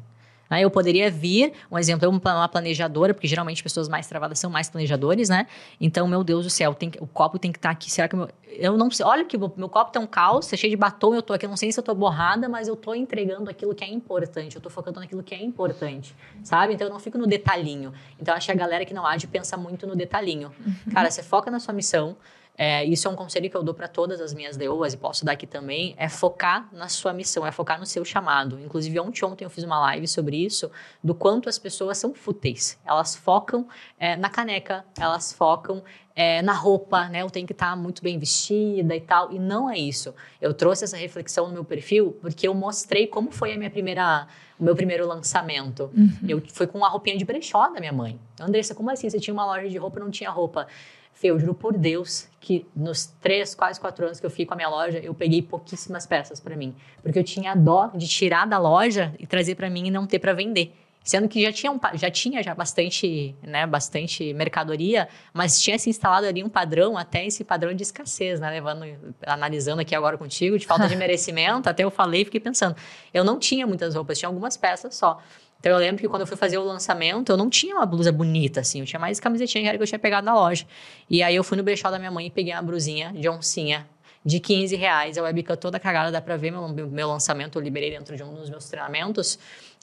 [0.49, 0.61] Né?
[0.61, 5.29] Eu poderia vir, um exemplo, uma planejadora, porque geralmente pessoas mais travadas são mais planejadores,
[5.29, 5.47] né?
[5.79, 7.91] Então, meu Deus do céu, tem, o copo tem que estar tá aqui.
[7.91, 9.05] Será que meu, eu não sei?
[9.05, 11.49] Olha que meu copo tá um caos, tá cheio de batom, eu tô aqui, eu
[11.49, 14.61] não sei se eu tô borrada, mas eu tô entregando aquilo que é importante, eu
[14.61, 16.73] tô focando naquilo que é importante, sabe?
[16.73, 17.93] Então eu não fico no detalhinho.
[18.19, 20.51] Então acho que a galera que não age pensa muito no detalhinho.
[20.65, 20.93] Uhum.
[20.93, 22.15] Cara, você foca na sua missão,
[22.55, 25.25] é, isso é um conselho que eu dou para todas as minhas leoas e posso
[25.25, 28.59] dar aqui também, é focar na sua missão, é focar no seu chamado.
[28.59, 30.69] Inclusive, ontem, ontem eu fiz uma live sobre isso,
[31.03, 32.79] do quanto as pessoas são fúteis.
[32.85, 33.67] Elas focam
[33.99, 35.83] é, na caneca, elas focam
[36.15, 37.23] é, na roupa, né?
[37.23, 39.31] Eu tenho que estar tá muito bem vestida e tal.
[39.31, 40.13] E não é isso.
[40.39, 44.27] Eu trouxe essa reflexão no meu perfil porque eu mostrei como foi a minha primeira,
[44.59, 45.89] o meu primeiro lançamento.
[45.95, 46.17] Uhum.
[46.27, 48.19] Eu fui com uma roupinha de brechó da minha mãe.
[48.39, 49.09] Andressa, como assim?
[49.09, 50.67] Você tinha uma loja de roupa e não tinha roupa?
[51.13, 54.53] Fê, eu juro por Deus que nos três, quase quatro anos que eu fiquei com
[54.53, 56.75] a minha loja, eu peguei pouquíssimas peças para mim.
[57.01, 60.19] Porque eu tinha dó de tirar da loja e trazer para mim e não ter
[60.19, 60.75] para vender.
[61.03, 65.89] Sendo que já tinha, um, já tinha já bastante, né, bastante mercadoria, mas tinha se
[65.89, 68.85] instalado ali um padrão, até esse padrão de escassez, né, levando,
[69.25, 72.77] analisando aqui agora contigo, de falta de merecimento, até eu falei e fiquei pensando.
[73.13, 75.21] Eu não tinha muitas roupas, tinha algumas peças só.
[75.63, 78.11] Então eu lembro que quando eu fui fazer o lançamento, eu não tinha uma blusa
[78.11, 80.65] bonita, assim, eu tinha mais camisetinha que era que eu tinha pegado na loja.
[81.09, 83.87] E aí eu fui no brechó da minha mãe e peguei uma brusinha de oncinha
[84.25, 85.17] de 15 reais.
[85.17, 88.33] A webcam toda cagada, dá pra ver meu, meu lançamento, eu liberei dentro de um
[88.33, 89.39] dos meus treinamentos.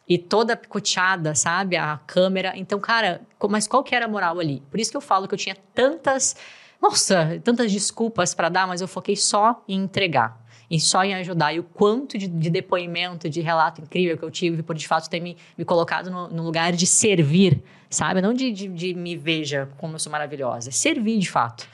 [0.06, 1.78] E toda picoteada, sabe?
[1.78, 2.52] A câmera.
[2.56, 4.62] Então, cara, mas qual que era a moral ali?
[4.70, 6.36] Por isso que eu falo que eu tinha tantas,
[6.78, 10.38] nossa, tantas desculpas para dar, mas eu foquei só em entregar
[10.70, 11.52] e só em ajudar.
[11.52, 15.10] E o quanto de, de, depoimento, de relato incrível que eu tive por de fato
[15.10, 17.60] ter me, me colocado no, no, lugar de servir,
[17.90, 18.22] sabe?
[18.22, 21.68] Não de, de, de, me veja como eu sou maravilhosa, é servir de fato.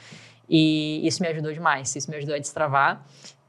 [0.49, 3.05] E isso me ajudou demais, isso me ajudou a destravar.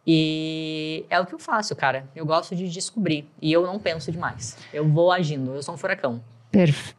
[0.06, 2.08] E é o que eu faço, cara.
[2.16, 3.30] Eu gosto de descobrir.
[3.42, 4.58] E eu não penso demais.
[4.74, 5.54] Eu vou agindo.
[5.54, 6.24] Eu sou um furacão.
[6.50, 6.94] Perfe...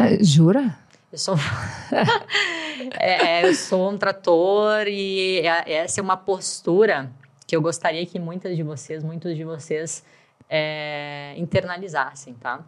[0.00, 0.78] Uh, jura?
[1.10, 1.34] Eu sou...
[3.00, 7.10] é, eu sou um trator e é, essa é uma postura
[7.52, 10.02] que eu gostaria que muitas de vocês, muitos de vocês
[10.48, 12.64] é, internalizassem, tá?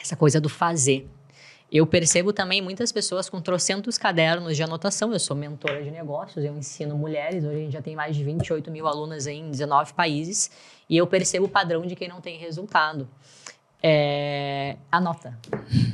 [0.00, 1.10] Essa coisa do fazer.
[1.72, 5.12] Eu percebo também muitas pessoas com trocentos cadernos de anotação.
[5.12, 7.42] Eu sou mentora de negócios, eu ensino mulheres.
[7.42, 10.52] Hoje a gente já tem mais de 28 mil alunas em 19 países.
[10.88, 13.08] E eu percebo o padrão de quem não tem resultado.
[13.82, 15.36] É, anota.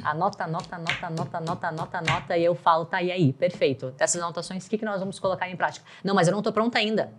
[0.04, 2.36] Anota, anota, anota, anota, anota, anota, anota.
[2.36, 3.32] E eu falo, tá, e aí?
[3.32, 3.92] Perfeito.
[3.92, 5.86] Dessas anotações, o que, que nós vamos colocar em prática?
[6.04, 7.10] Não, mas eu não estou pronta ainda.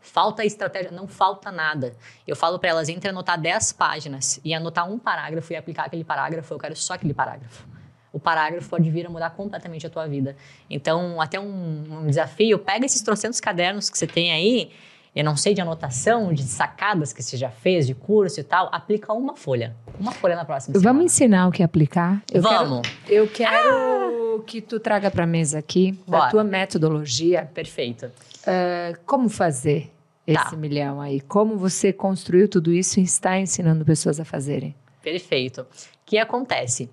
[0.00, 1.94] Falta estratégia, não falta nada.
[2.26, 6.04] Eu falo para elas, entre anotar 10 páginas e anotar um parágrafo e aplicar aquele
[6.04, 7.68] parágrafo, eu quero só aquele parágrafo.
[8.12, 10.36] O parágrafo pode vir a mudar completamente a tua vida.
[10.68, 14.72] Então, até um, um desafio, pega esses trocentos cadernos que você tem aí
[15.14, 18.68] eu não sei de anotação, de sacadas que você já fez, de curso e tal,
[18.70, 19.74] aplica uma folha.
[19.98, 21.04] Uma folha na próxima Vamos semana.
[21.04, 22.22] ensinar o que aplicar?
[22.32, 22.88] Eu Vamos.
[23.04, 24.09] Quero, eu quero ah!
[24.38, 26.26] Que tu traga para mesa aqui Bora.
[26.26, 27.50] a tua metodologia.
[27.52, 28.06] Perfeito.
[28.06, 29.90] Uh, como fazer
[30.26, 30.56] esse tá.
[30.56, 31.20] milhão aí?
[31.20, 34.74] Como você construiu tudo isso e está ensinando pessoas a fazerem?
[35.02, 35.62] Perfeito.
[35.62, 35.66] O
[36.06, 36.88] que acontece?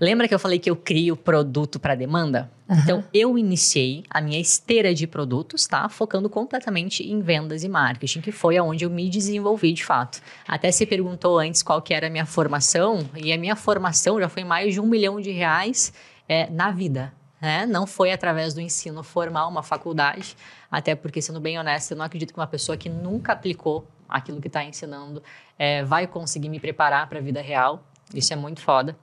[0.00, 2.50] Lembra que eu falei que eu crio produto para demanda?
[2.66, 2.76] Uhum.
[2.78, 5.90] Então, eu iniciei a minha esteira de produtos, tá?
[5.90, 10.22] Focando completamente em vendas e marketing, que foi aonde eu me desenvolvi de fato.
[10.48, 14.28] Até se perguntou antes qual que era a minha formação, e a minha formação já
[14.28, 15.92] foi mais de um milhão de reais
[16.30, 17.12] é, na vida.
[17.40, 17.66] Né?
[17.66, 20.36] Não foi através do ensino formal, uma faculdade,
[20.70, 24.40] até porque, sendo bem honesto, eu não acredito que uma pessoa que nunca aplicou aquilo
[24.40, 25.20] que está ensinando
[25.58, 27.82] é, vai conseguir me preparar para a vida real.
[28.14, 28.96] Isso é muito foda.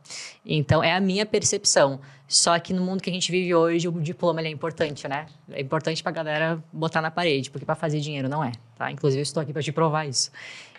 [0.45, 1.99] Então, é a minha percepção.
[2.27, 5.27] Só que no mundo que a gente vive hoje, o diploma é importante, né?
[5.49, 8.91] É importante pra galera botar na parede, porque para fazer dinheiro não é, tá?
[8.91, 10.29] Inclusive, eu estou aqui para te provar isso.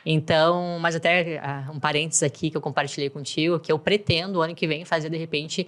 [0.05, 4.55] Então, mas até uh, um parênteses aqui que eu compartilhei contigo, que eu pretendo, ano
[4.55, 5.67] que vem, fazer, de repente,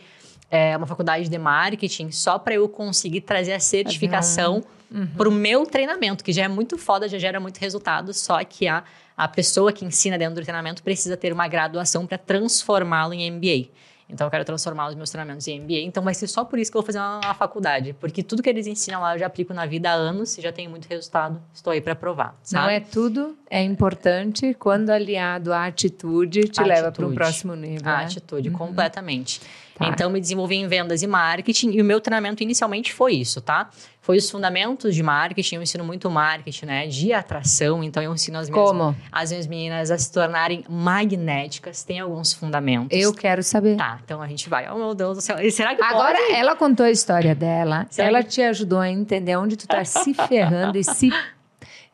[0.51, 5.07] é, uma faculdade de marketing só para eu conseguir trazer a certificação uhum.
[5.16, 8.66] para o meu treinamento, que já é muito foda, já gera muito resultado, só que
[8.66, 8.82] a
[9.20, 13.68] a pessoa que ensina dentro do treinamento precisa ter uma graduação para transformá-lo em MBA.
[14.09, 15.80] Então, eu quero transformar os meus treinamentos em MBA.
[15.82, 17.92] Então, vai ser só por isso que eu vou fazer uma, uma faculdade.
[18.01, 20.51] Porque tudo que eles ensinam lá, eu já aplico na vida há anos e já
[20.51, 21.40] tenho muito resultado.
[21.53, 22.34] Estou aí para provar.
[22.42, 22.64] Sabe?
[22.64, 24.55] Não é tudo, é importante.
[24.55, 26.68] Quando aliado à atitude, te atitude.
[26.68, 27.88] leva para um próximo nível.
[27.88, 28.05] A né?
[28.05, 28.57] atitude, uhum.
[28.57, 29.40] completamente.
[29.81, 29.89] Tá.
[29.89, 33.70] Então, me desenvolvi em vendas e marketing e o meu treinamento inicialmente foi isso, tá?
[34.03, 36.87] Foi os fundamentos de marketing, eu ensino muito marketing, né?
[36.87, 38.95] De atração, então eu ensino as minhas, Como?
[39.11, 42.89] as minhas meninas a se tornarem magnéticas, tem alguns fundamentos.
[42.99, 43.76] Eu quero saber.
[43.76, 44.70] Tá, então a gente vai.
[44.70, 45.37] Oh, meu Deus do céu.
[45.51, 46.33] Será que Agora, pode?
[46.33, 48.28] ela contou a história dela, Será ela que...
[48.28, 51.11] te ajudou a entender onde tu tá se ferrando e se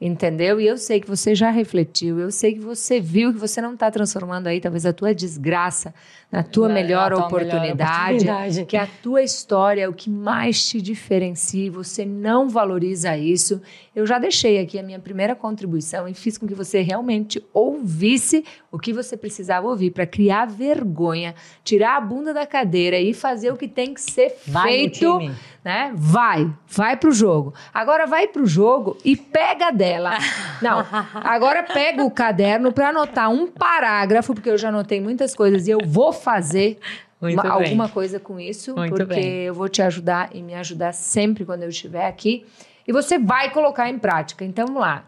[0.00, 0.60] entendeu?
[0.60, 3.74] E eu sei que você já refletiu, eu sei que você viu que você não
[3.74, 5.94] está transformando aí talvez a tua desgraça
[6.30, 10.82] na tua melhor, oportunidade, melhor oportunidade, que a tua história é o que mais te
[10.82, 13.62] diferencia, você não valoriza isso.
[13.96, 18.44] Eu já deixei aqui a minha primeira contribuição e fiz com que você realmente ouvisse
[18.70, 21.34] o que você precisava ouvir para criar vergonha,
[21.64, 25.18] tirar a bunda da cadeira e fazer o que tem que ser vai feito,
[25.64, 25.94] né?
[25.96, 27.54] Vai, vai pro jogo.
[27.72, 30.18] Agora vai pro jogo e pega dela.
[30.60, 30.84] Não,
[31.14, 35.70] agora pega o caderno para anotar um parágrafo, porque eu já anotei muitas coisas e
[35.70, 36.78] eu vou fazer
[37.18, 39.44] uma, alguma coisa com isso, Muito porque bem.
[39.44, 42.44] eu vou te ajudar e me ajudar sempre quando eu estiver aqui.
[42.86, 44.44] E você vai colocar em prática.
[44.44, 45.04] Então vamos lá.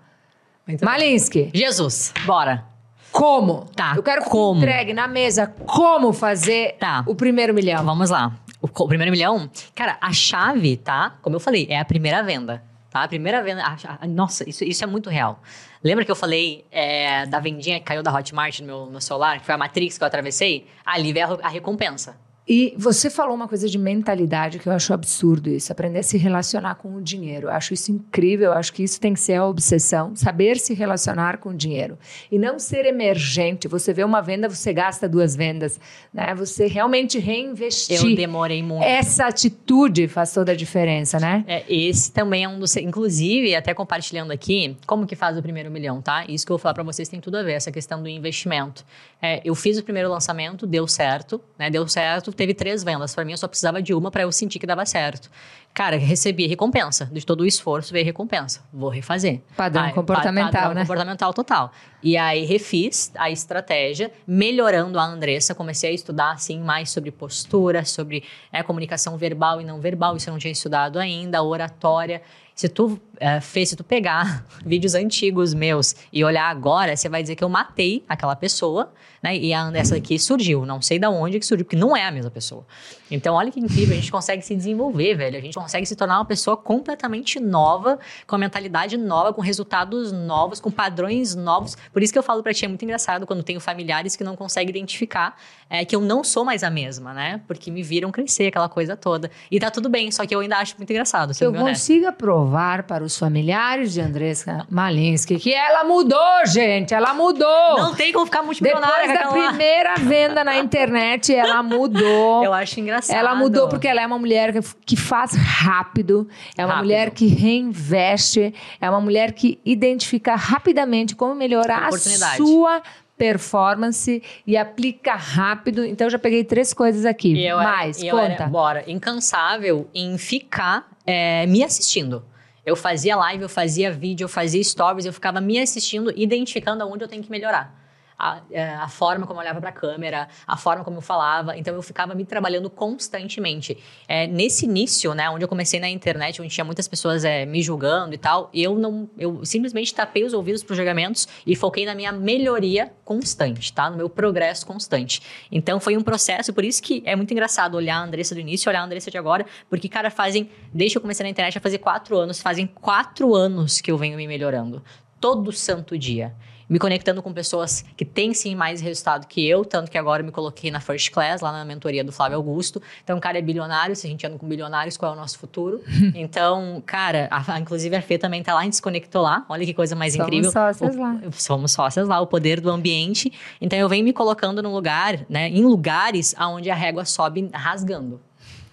[0.67, 1.51] Muito Malinsky.
[1.55, 2.65] Jesus, bora.
[3.11, 3.65] Como?
[3.75, 3.95] Tá.
[3.97, 4.61] Eu quero como?
[4.61, 7.03] que entregue na mesa como fazer tá.
[7.07, 7.85] o primeiro milhão.
[7.85, 8.33] Vamos lá.
[8.61, 11.17] O, o, primeiro milhão, cara, a chave, tá?
[11.23, 12.63] Como eu falei, é a primeira venda.
[12.91, 13.05] Tá?
[13.05, 13.63] A primeira venda.
[13.63, 15.41] A, a, nossa, isso, isso é muito real.
[15.83, 19.39] Lembra que eu falei é, da vendinha que caiu da Hotmart no meu, no celular,
[19.39, 20.67] que foi a Matrix que eu atravessei?
[20.85, 22.17] Ali veio a, a recompensa.
[22.49, 26.17] E você falou uma coisa de mentalidade que eu acho absurdo isso, aprender a se
[26.17, 27.49] relacionar com o dinheiro.
[27.49, 30.73] Eu acho isso incrível, eu acho que isso tem que ser a obsessão, saber se
[30.73, 31.99] relacionar com o dinheiro.
[32.33, 33.69] E não ser emergente.
[33.69, 35.79] Você vê uma venda, você gasta duas vendas.
[36.13, 36.35] Né?
[36.37, 38.03] Você realmente reinvestir.
[38.03, 38.83] Eu demorei muito.
[38.83, 41.45] Essa atitude faz toda a diferença, né?
[41.47, 42.75] É, esse também é um dos...
[42.77, 46.25] Inclusive, até compartilhando aqui, como que faz o primeiro milhão, tá?
[46.27, 48.87] Isso que eu vou falar para vocês tem tudo a ver, essa questão do investimento.
[49.21, 51.69] É, eu fiz o primeiro lançamento, deu certo, né?
[51.69, 53.15] Deu certo, teve três vendas.
[53.15, 55.29] Para mim, eu só precisava de uma para eu sentir que dava certo.
[55.75, 57.07] Cara, recebi recompensa.
[57.07, 58.63] De todo o esforço veio recompensa.
[58.73, 59.41] Vou refazer.
[59.57, 60.81] Padrão aí, comportamental, padrão né?
[60.83, 61.73] comportamental total.
[62.03, 65.55] E aí refiz a estratégia, melhorando a Andressa.
[65.55, 70.17] Comecei a estudar, assim, mais sobre postura, sobre é, comunicação verbal e não verbal.
[70.17, 71.43] Isso eu não tinha estudado ainda.
[71.43, 72.23] Oratória.
[72.55, 77.23] Se tu é, fez, se tu pegar vídeos antigos meus e olhar agora, você vai
[77.23, 78.93] dizer que eu matei aquela pessoa,
[79.23, 79.37] né?
[79.37, 80.65] E a, essa aqui surgiu.
[80.65, 82.65] Não sei de onde que surgiu, porque não é a mesma pessoa.
[83.11, 85.39] Então, olha que incrível, a gente consegue se desenvolver, velho.
[85.39, 90.13] A gente consegue se tornar uma pessoa completamente nova, com a mentalidade nova, com resultados
[90.13, 91.77] novos, com padrões novos.
[91.93, 94.37] Por isso que eu falo pra ti, é muito engraçado quando tenho familiares que não
[94.37, 95.37] conseguem identificar
[95.71, 97.41] é, que eu não sou mais a mesma, né?
[97.47, 99.31] Porque me viram crescer, aquela coisa toda.
[99.51, 101.33] E tá tudo bem, só que eu ainda acho muito engraçado.
[101.41, 106.95] Eu consigo provar para os familiares de Andressa Malinsky que ela mudou, gente.
[106.95, 107.77] Ela mudou.
[107.79, 112.45] Não tem como ficar multimilionária Depois da primeira venda na internet, ela mudou.
[112.45, 113.17] Eu acho engraçado.
[113.17, 114.53] Ela mudou porque ela é uma mulher
[114.85, 116.85] que, faz rápido, é uma Rápido.
[116.85, 121.93] mulher que reinveste, é uma mulher que identifica rapidamente como melhorar a
[122.37, 122.83] sua
[123.17, 125.85] performance e aplica rápido.
[125.85, 127.35] Então, eu já peguei três coisas aqui.
[127.35, 128.33] E eu era- Mais, e eu conta.
[128.33, 132.23] era, bora, incansável em ficar é, me assistindo.
[132.69, 137.03] Eu fazia live, eu fazia vídeo, eu fazia stories, eu ficava me assistindo, identificando aonde
[137.03, 137.88] eu tenho que melhorar.
[138.19, 141.57] A, é, a forma como eu olhava para a câmera, a forma como eu falava.
[141.57, 143.79] Então, eu ficava me trabalhando constantemente.
[144.09, 147.63] É, nesse início, né, onde eu comecei na internet, onde tinha muitas pessoas é, me
[147.63, 151.87] julgando e tal, eu não, eu simplesmente tapei os ouvidos para os julgamentos e foquei
[151.87, 153.89] na minha melhoria constante, tá?
[153.89, 155.23] No meu progresso constante.
[155.51, 158.69] Então, foi um processo, por isso que é muito engraçado olhar a Andressa do início
[158.69, 161.63] olhar a Andressa de agora, porque, cara, fazem, desde que eu comecei na internet, vai
[161.63, 164.83] fazer quatro anos, fazem quatro anos que eu venho me melhorando.
[165.21, 166.35] Todo santo dia
[166.69, 170.27] me conectando com pessoas que têm sim mais resultado que eu, tanto que agora eu
[170.27, 172.83] me coloquei na First Class, lá na mentoria do Flávio Augusto.
[173.03, 175.39] Então, o cara é bilionário, se a gente anda com bilionários, qual é o nosso
[175.39, 175.81] futuro?
[176.15, 179.45] então, cara, a- inclusive a Fê também tá lá, a gente se conectou lá.
[179.49, 180.51] Olha que coisa mais Somos incrível.
[180.51, 181.21] sócias O- lá.
[181.33, 183.33] Somos sócias lá, o poder do ambiente.
[183.61, 188.21] Então, eu venho me colocando no lugar, né, em lugares aonde a régua sobe rasgando.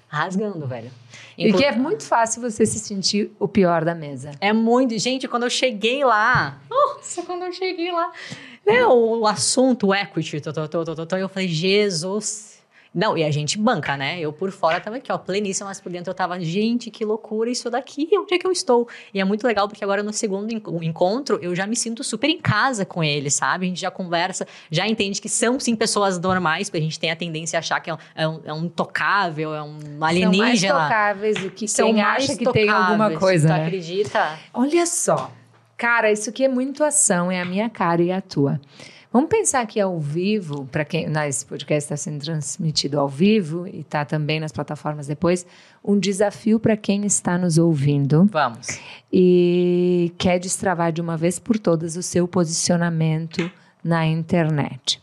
[0.08, 0.92] Rasgando, velho.
[1.38, 4.32] E que é muito fácil você se sentir o pior da mesa.
[4.40, 4.98] é muito.
[4.98, 6.60] Gente, quando eu cheguei lá.
[6.70, 8.12] Nossa, quando eu cheguei lá.
[8.66, 12.55] Né, o, o assunto, o equity, tô, tô, tô, eu falei, Jesus.
[12.96, 14.18] Não, e a gente banca, né?
[14.22, 17.50] Eu por fora tava aqui, ó, pleníssima, mas por dentro eu tava, gente, que loucura
[17.50, 18.88] isso daqui, onde é que eu estou?
[19.14, 22.30] E é muito legal porque agora no segundo enco- encontro eu já me sinto super
[22.30, 23.66] em casa com ele, sabe?
[23.66, 27.12] A gente já conversa, já entende que são sim pessoas normais, porque a gente tem
[27.12, 29.92] a tendência a achar que é um, é um, é um tocável, é um São
[29.98, 30.74] mais alienígena.
[30.84, 33.66] tocáveis do que São quem acha que tem alguma tocáveis, coisa, tu né?
[33.66, 34.40] acredita?
[34.54, 35.32] Olha só.
[35.78, 38.62] Cara, isso aqui é muito ação, é a minha cara e a tua.
[39.16, 41.08] Vamos pensar aqui ao vivo, para quem.
[41.08, 45.46] Não, esse podcast está sendo transmitido ao vivo e está também nas plataformas depois.
[45.82, 48.68] Um desafio para quem está nos ouvindo Vamos.
[49.14, 53.50] e quer destravar de uma vez por todas o seu posicionamento
[53.82, 55.02] na internet.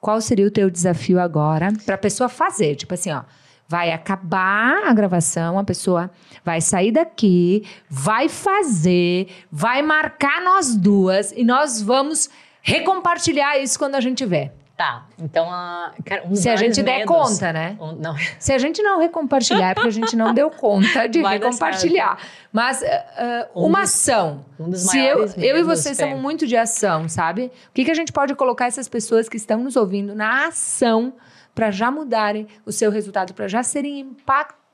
[0.00, 2.74] Qual seria o teu desafio agora para a pessoa fazer?
[2.74, 3.20] Tipo assim, ó,
[3.68, 6.10] vai acabar a gravação, a pessoa
[6.42, 12.30] vai sair daqui, vai fazer, vai marcar nós duas e nós vamos
[12.66, 14.52] recompartilhar isso quando a gente ver.
[14.76, 17.78] Tá, então, a, cara, um Se a gente der medos- conta, né?
[17.80, 21.22] Um- não, Se a gente não recompartilhar, é porque a gente não deu conta de
[21.22, 22.18] Vai recompartilhar.
[22.52, 24.44] Mas ah, ah, Um uma dos- ação.
[24.60, 25.94] um dos Se eu, eu e medos, você Fê.
[25.94, 27.46] somos muito de ação, sabe?
[27.70, 31.14] O que, que a gente pode colocar essas pessoas que estão nos ouvindo na ação
[31.54, 34.65] para já mudarem o seu resultado, para já serem impactadas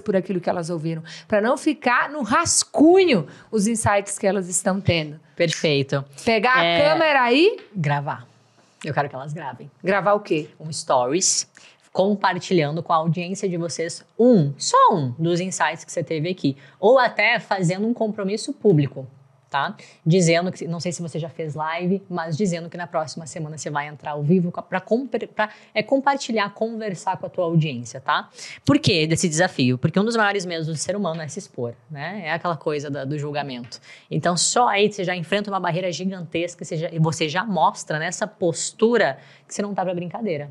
[0.00, 4.80] por aquilo que elas ouviram, para não ficar no rascunho os insights que elas estão
[4.80, 5.18] tendo.
[5.36, 6.04] perfeito.
[6.24, 6.80] Pegar É.
[6.86, 8.26] a câmera aí, Gravar.
[8.84, 9.70] Eu quero que elas gravem.
[9.84, 10.48] gravar o quê?
[10.58, 11.46] Um stories
[11.92, 16.56] compartilhando com a audiência de vocês um, só um dos insights que você teve aqui.
[16.78, 19.06] Ou até fazendo um compromisso público,
[19.50, 19.76] tá?
[20.06, 23.58] Dizendo que, não sei se você já fez live, mas dizendo que na próxima semana
[23.58, 24.80] você vai entrar ao vivo para
[25.74, 28.30] é, compartilhar, conversar com a tua audiência, tá?
[28.64, 29.76] Por que desse desafio?
[29.76, 32.22] Porque um dos maiores medos do ser humano é se expor, né?
[32.26, 33.80] É aquela coisa da- do julgamento.
[34.10, 37.98] Então, só aí você já enfrenta uma barreira gigantesca você já- e você já mostra
[37.98, 40.50] nessa postura que você não tá pra brincadeira.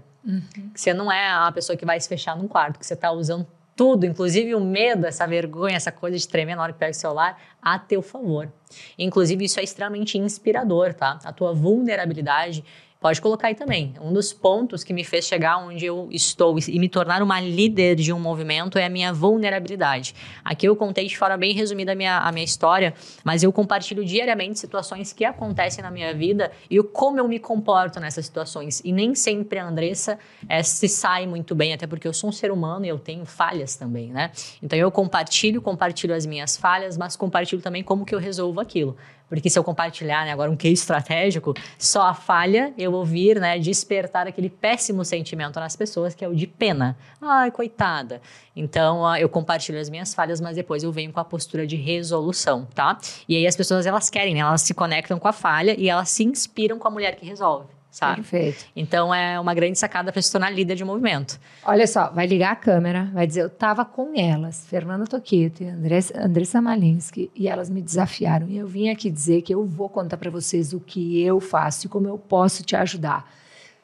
[0.74, 3.10] Que você não é a pessoa que vai se fechar num quarto, que você tá
[3.12, 3.48] usando
[3.80, 6.94] tudo, inclusive o medo, essa vergonha, essa coisa de tremer na hora que pega o
[6.94, 8.52] celular, a teu favor.
[8.98, 11.18] Inclusive, isso é extremamente inspirador, tá?
[11.24, 12.62] A tua vulnerabilidade.
[13.00, 13.94] Pode colocar aí também.
[14.02, 17.96] Um dos pontos que me fez chegar onde eu estou e me tornar uma líder
[17.96, 20.14] de um movimento é a minha vulnerabilidade.
[20.44, 22.94] Aqui eu contei de forma bem resumida a minha, a minha história,
[23.24, 28.02] mas eu compartilho diariamente situações que acontecem na minha vida e como eu me comporto
[28.02, 28.82] nessas situações.
[28.84, 30.20] E nem sempre a Andressa
[30.50, 33.26] eh, se sai muito bem, até porque eu sou um ser humano e eu tenho
[33.26, 34.30] falhas também, né?
[34.62, 38.98] Então eu compartilho, compartilho as minhas falhas, mas compartilho também como que eu resolvo aquilo.
[39.30, 43.60] Porque se eu compartilhar né, agora um case estratégico, só a falha eu ouvir, né,
[43.60, 46.98] despertar aquele péssimo sentimento nas pessoas, que é o de pena.
[47.22, 48.22] Ai, coitada.
[48.56, 51.76] Então, ah, eu compartilho as minhas falhas, mas depois eu venho com a postura de
[51.76, 52.98] resolução, tá?
[53.28, 54.42] E aí as pessoas, elas querem, né?
[54.42, 57.68] Elas se conectam com a falha e elas se inspiram com a mulher que resolve,
[57.92, 58.16] sabe?
[58.18, 58.66] Perfeito.
[58.76, 61.40] Então, é uma grande sacada para se tornar líder de um movimento.
[61.64, 65.68] Olha só, vai ligar a câmera, vai dizer, eu tava com elas, Fernanda Toqueto e
[65.68, 68.48] Andressa, Andressa Malinsky, e elas me desafiaram.
[68.48, 71.88] E eu vim aqui dizer que eu vou contar para vocês o que eu faço
[71.88, 73.26] e como eu posso te ajudar.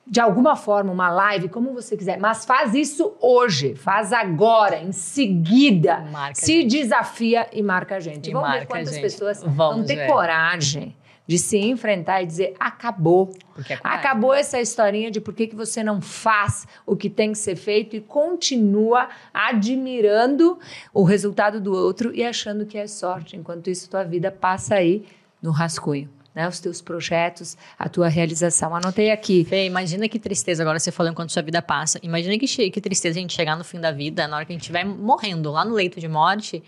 [0.08, 4.92] de alguma forma, uma live, como você quiser, mas faz isso hoje, faz agora, em
[4.92, 6.02] seguida.
[6.12, 8.30] Marca se desafia e marca a gente.
[8.30, 9.02] E Vamos ver quantas gente.
[9.02, 10.08] pessoas Vamos vão ter ver.
[10.08, 10.96] coragem
[11.28, 13.34] de se enfrentar e dizer: acabou.
[13.70, 13.78] É.
[13.84, 17.56] Acabou essa historinha de por que, que você não faz o que tem que ser
[17.56, 20.60] feito e continua admirando
[20.94, 23.36] o resultado do outro e achando que é sorte.
[23.36, 25.06] Enquanto isso, tua vida passa aí
[25.42, 26.10] no rascunho.
[26.34, 26.46] Né?
[26.48, 28.76] Os teus projetos, a tua realização.
[28.76, 29.46] Anotei aqui.
[29.46, 31.98] Fê, imagina que tristeza, agora você falou enquanto sua vida passa.
[32.04, 34.56] Imagina que, que tristeza a gente chegar no fim da vida, na hora que a
[34.56, 36.62] gente estiver morrendo, lá no leito de morte.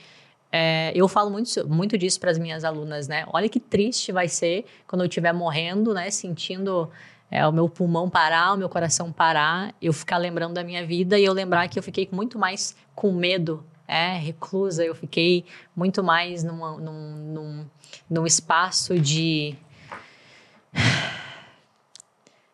[0.52, 3.26] É, eu falo muito, muito disso para as minhas alunas, né?
[3.34, 6.10] Olha que triste vai ser quando eu estiver morrendo, né?
[6.10, 6.90] Sentindo
[7.30, 11.20] é, o meu pulmão parar, o meu coração parar, eu ficar lembrando da minha vida
[11.20, 15.44] e eu lembrar que eu fiquei muito mais com medo, é, reclusa, eu fiquei
[15.76, 17.66] muito mais numa- num, num,
[18.10, 19.56] num espaço de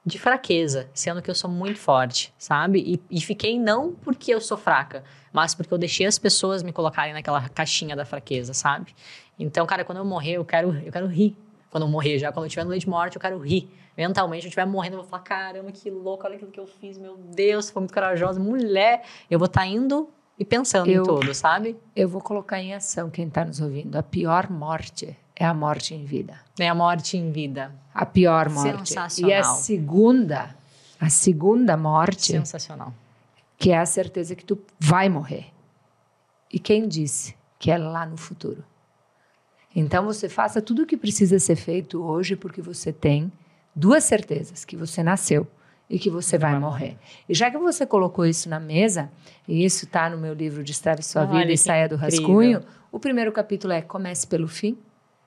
[0.06, 2.80] de fraqueza, sendo que eu sou muito forte, sabe?
[3.10, 6.74] E, e fiquei não porque eu sou fraca, mas porque eu deixei as pessoas me
[6.74, 8.93] colocarem naquela caixinha da fraqueza, sabe?
[9.39, 11.38] Então, cara, quando eu morrer, eu quero, eu quero rir.
[11.72, 13.68] Quando eu morrer já, quando eu estiver no leite de morte, eu quero rir.
[13.97, 16.97] Mentalmente, eu estiver morrendo, eu vou falar: caramba, que louco, olha aquilo que eu fiz,
[16.97, 19.04] meu Deus, foi muito corajosa, mulher.
[19.30, 21.78] Eu vou estar indo e pensando Eu- em tudo, sabe?
[21.95, 23.95] Eu vou colocar em ação quem está nos ouvindo.
[23.95, 26.39] A pior morte é a morte em vida.
[26.59, 27.73] É a morte em vida.
[27.93, 28.89] A pior morte.
[28.89, 29.29] Sensacional.
[29.29, 30.55] E a segunda,
[30.99, 32.93] a segunda morte, Sensacional.
[33.57, 35.47] que é a certeza que tu vai morrer.
[36.51, 38.63] E quem disse que é lá no futuro?
[39.75, 43.31] Então você faça tudo o que precisa ser feito hoje, porque você tem
[43.75, 45.47] duas certezas: que você nasceu
[45.89, 46.97] e que você vai morrer.
[47.27, 49.11] E já que você colocou isso na mesa,
[49.47, 52.19] e isso está no meu livro Destrave Sua Olha Vida e Saia do incrível.
[52.19, 52.61] Rascunho,
[52.91, 54.77] o primeiro capítulo é Comece pelo fim.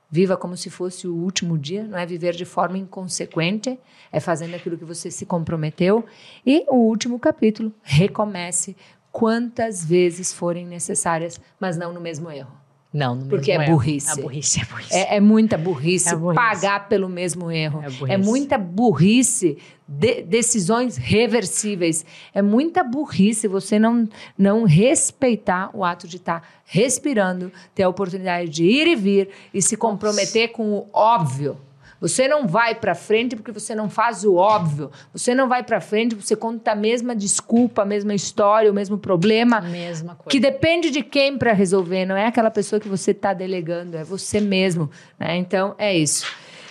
[0.08, 3.78] Viva como se fosse o último dia, não é viver de forma inconsequente,
[4.12, 6.04] é fazendo aquilo que você se comprometeu.
[6.44, 8.76] E o último capítulo, recomece
[9.10, 12.65] quantas vezes forem necessárias, mas não no mesmo erro.
[12.96, 13.72] Não, no Porque é erro.
[13.72, 14.18] burrice.
[14.18, 14.94] É burrice, é burrice.
[14.94, 16.34] É, é muita burrice, É burrice.
[16.42, 17.82] pagar pelo mesmo erro.
[18.08, 22.06] É É, muita burrice de- decisões reversíveis.
[22.32, 28.48] É muita burrice você não, não respeitar o ato de estar respirando, ter a oportunidade
[28.48, 31.58] de ir e vir e se comprometer com o óbvio.
[32.00, 34.90] Você não vai para frente porque você não faz o óbvio.
[35.12, 38.74] Você não vai para frente porque você conta a mesma desculpa, a mesma história, o
[38.74, 39.60] mesmo problema.
[39.60, 40.30] Mesma coisa.
[40.30, 44.04] Que depende de quem para resolver, não é aquela pessoa que você está delegando, é
[44.04, 44.90] você mesmo.
[45.18, 45.36] Né?
[45.36, 46.26] Então, é isso.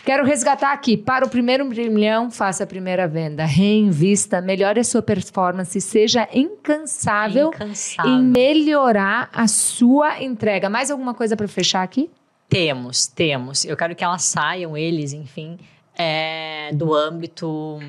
[0.06, 0.96] Quero resgatar aqui.
[0.96, 3.44] Para o primeiro milhão, faça a primeira venda.
[3.44, 8.12] Reinvista, melhore a sua performance, seja incansável Incansável.
[8.12, 10.70] em melhorar a sua entrega.
[10.70, 12.12] Mais alguma coisa para fechar aqui?
[12.48, 13.66] Temos, temos.
[13.66, 15.58] Eu quero que elas saiam, eles, enfim,
[15.98, 17.80] é, do âmbito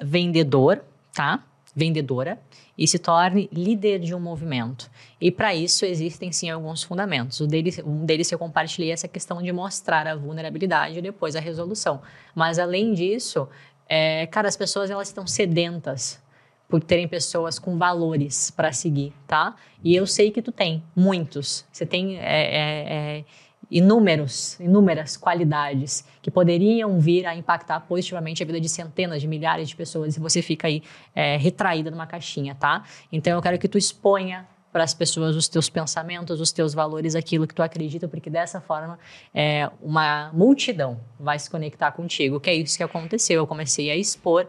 [0.00, 0.82] vendedor,
[1.12, 1.44] tá?
[1.74, 2.38] Vendedora.
[2.76, 4.90] E se torne líder de um movimento.
[5.20, 7.38] E para isso existem sim alguns fundamentos.
[7.40, 11.40] O deles, um deles eu compartilhei essa questão de mostrar a vulnerabilidade e depois a
[11.40, 12.00] resolução.
[12.34, 13.46] Mas além disso,
[13.86, 16.22] é, cara, as pessoas elas estão sedentas
[16.70, 19.56] por terem pessoas com valores para seguir, tá?
[19.82, 21.66] E eu sei que tu tem muitos.
[21.70, 23.24] Você tem é, é, é,
[23.70, 29.68] inúmeros, inúmeras qualidades que poderiam vir a impactar positivamente a vida de centenas de milhares
[29.68, 30.82] de pessoas e você fica aí
[31.14, 32.84] é, retraída numa caixinha, tá?
[33.12, 37.14] Então eu quero que tu exponha para as pessoas os teus pensamentos, os teus valores,
[37.14, 38.98] aquilo que tu acredita, porque dessa forma
[39.34, 43.36] é, uma multidão vai se conectar contigo, que é isso que aconteceu.
[43.36, 44.46] Eu comecei a expor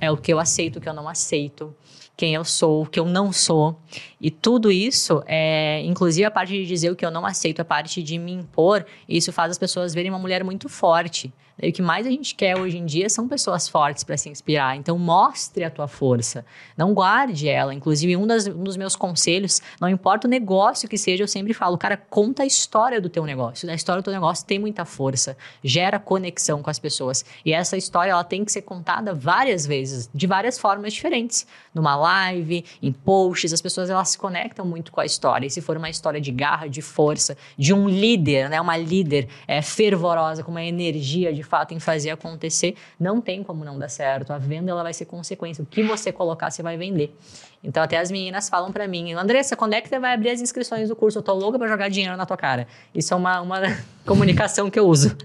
[0.00, 1.74] é o que eu aceito, o que eu não aceito,
[2.20, 3.74] quem eu sou, o que eu não sou.
[4.20, 7.64] E tudo isso, é, inclusive a parte de dizer o que eu não aceito, a
[7.64, 11.32] parte de me impor, isso faz as pessoas verem uma mulher muito forte.
[11.62, 14.28] E o que mais a gente quer hoje em dia são pessoas fortes para se
[14.28, 14.76] inspirar.
[14.76, 16.44] Então, mostre a tua força.
[16.76, 17.74] Não guarde ela.
[17.74, 21.52] Inclusive, um, das- um dos meus conselhos, não importa o negócio que seja, eu sempre
[21.52, 23.70] falo, cara, conta a história do teu negócio.
[23.70, 27.24] A história do teu negócio tem muita força, gera conexão com as pessoas.
[27.44, 31.46] E essa história, ela tem que ser contada várias vezes, de várias formas diferentes.
[31.74, 35.46] Numa live, em posts, as pessoas, elas se conectam muito com a história.
[35.46, 38.60] E se for uma história de garra, de força, de um líder, né?
[38.60, 43.64] Uma líder é, fervorosa, com uma energia de fato em fazer acontecer, não tem como
[43.64, 44.32] não dar certo.
[44.32, 45.62] A venda ela vai ser consequência.
[45.62, 47.14] O que você colocar, você vai vender.
[47.62, 50.40] Então até as meninas falam pra mim, Andressa, quando é que você vai abrir as
[50.40, 51.18] inscrições do curso?
[51.18, 52.66] Eu tô louca pra jogar dinheiro na tua cara.
[52.94, 53.60] Isso é uma, uma
[54.06, 55.16] comunicação que eu uso.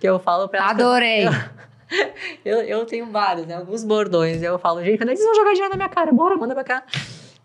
[0.00, 0.70] Que eu falo pra elas.
[0.72, 1.26] Adorei.
[2.44, 3.56] Eu, eu tenho vários, né?
[3.56, 4.42] Alguns bordões.
[4.42, 6.12] Eu falo, gente, quando é que vocês vão jogar dinheiro na minha cara?
[6.12, 6.84] Bora, manda pra cá.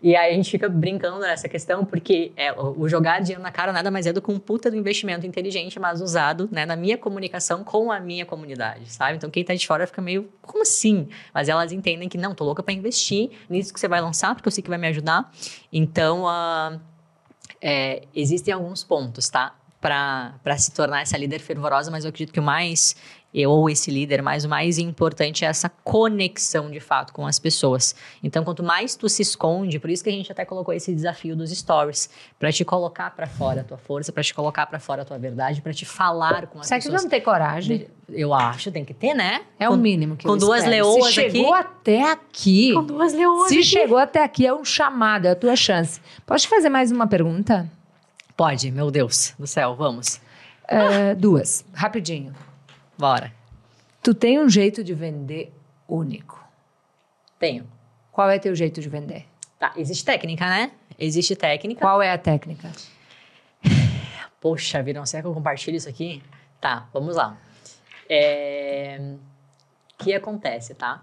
[0.04, 3.72] E aí a gente fica brincando nessa questão, porque é, o jogar dinheiro na cara
[3.72, 6.98] nada mais é do que um puta do investimento inteligente, mas usado né, na minha
[6.98, 9.16] comunicação com a minha comunidade, sabe?
[9.16, 11.08] Então quem tá de fora fica meio, como assim?
[11.32, 14.46] Mas elas entendem que não, tô louca para investir nisso que você vai lançar, porque
[14.46, 15.32] eu sei que vai me ajudar.
[15.72, 16.78] Então, uh,
[17.58, 19.56] é, existem alguns pontos, tá?
[19.80, 22.94] Para se tornar essa líder fervorosa, mas eu acredito que o mais
[23.34, 27.38] eu ou esse líder, mas o mais importante é essa conexão de fato com as
[27.40, 27.94] pessoas.
[28.22, 31.34] Então, quanto mais tu se esconde, por isso que a gente até colocou esse desafio
[31.34, 32.08] dos stories,
[32.38, 35.18] para te colocar para fora a tua força, para te colocar para fora a tua
[35.18, 36.80] verdade, para te falar com as Será pessoas.
[36.80, 37.88] Será que vamos ter coragem?
[38.08, 39.42] Eu acho, tem que ter, né?
[39.58, 40.76] É o mínimo que Com duas espero.
[40.76, 42.72] leoas Se chegou aqui, até aqui.
[42.72, 43.48] Com duas leoas.
[43.48, 43.64] Se aqui.
[43.64, 46.00] chegou até aqui, é um chamado, é a tua chance.
[46.24, 47.68] Posso te fazer mais uma pergunta?
[48.36, 50.20] Pode, meu Deus do céu, vamos.
[50.64, 52.32] Uh, duas, rapidinho.
[52.98, 53.32] Bora.
[54.02, 55.52] Tu tem um jeito de vender
[55.88, 56.42] único.
[57.38, 57.66] Tenho.
[58.12, 59.26] Qual é teu jeito de vender?
[59.58, 60.72] Tá, existe técnica, né?
[60.98, 61.80] Existe técnica.
[61.80, 62.70] Qual é a técnica?
[64.40, 66.22] Poxa, Virão, será que eu compartilho isso aqui?
[66.60, 67.36] Tá, vamos lá.
[68.08, 68.98] É...
[69.94, 71.02] O que acontece, tá?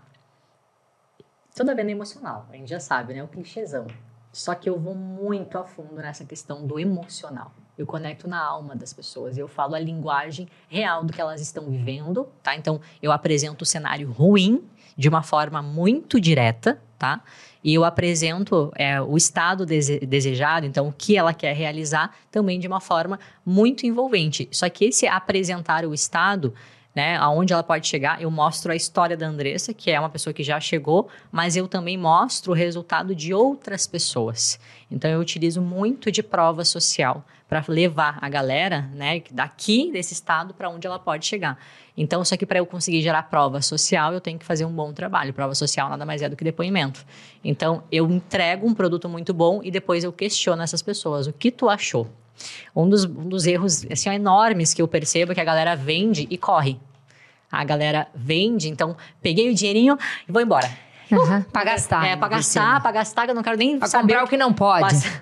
[1.56, 3.24] Toda venda é emocional, a gente já sabe, né?
[3.24, 3.88] O clichêzão.
[4.32, 7.52] Só que eu vou muito a fundo nessa questão do emocional.
[7.82, 11.65] Eu conecto na alma das pessoas, eu falo a linguagem real do que elas estão
[11.69, 12.55] vivendo, tá?
[12.55, 14.63] Então, eu apresento o cenário ruim
[14.95, 17.21] de uma forma muito direta, tá?
[17.63, 22.59] E eu apresento é, o estado dese desejado, então o que ela quer realizar, também
[22.59, 24.47] de uma forma muito envolvente.
[24.51, 26.53] Só que esse apresentar o estado
[26.95, 28.21] né, aonde ela pode chegar.
[28.21, 31.67] Eu mostro a história da Andressa, que é uma pessoa que já chegou, mas eu
[31.67, 34.59] também mostro o resultado de outras pessoas.
[34.89, 40.54] Então eu utilizo muito de prova social para levar a galera, né, daqui desse estado
[40.54, 41.58] para onde ela pode chegar.
[41.97, 44.93] Então, só que para eu conseguir gerar prova social, eu tenho que fazer um bom
[44.93, 45.34] trabalho.
[45.34, 47.06] Prova social nada mais é do que depoimento.
[47.43, 51.28] Então, eu entrego um produto muito bom e depois eu questiono essas pessoas.
[51.28, 52.08] O que tu achou?
[52.74, 56.28] Um dos, um dos erros assim, enormes que eu percebo é que a galera vende
[56.30, 56.80] e corre.
[57.52, 60.72] A galera vende, então peguei o dinheirinho e vou embora.
[61.12, 62.08] Uhum, pra gastar.
[62.08, 64.14] É, pra gastar, pra gastar, que eu não quero nem pra saber.
[64.14, 64.84] comprar o que não pode.
[64.84, 65.22] Mas,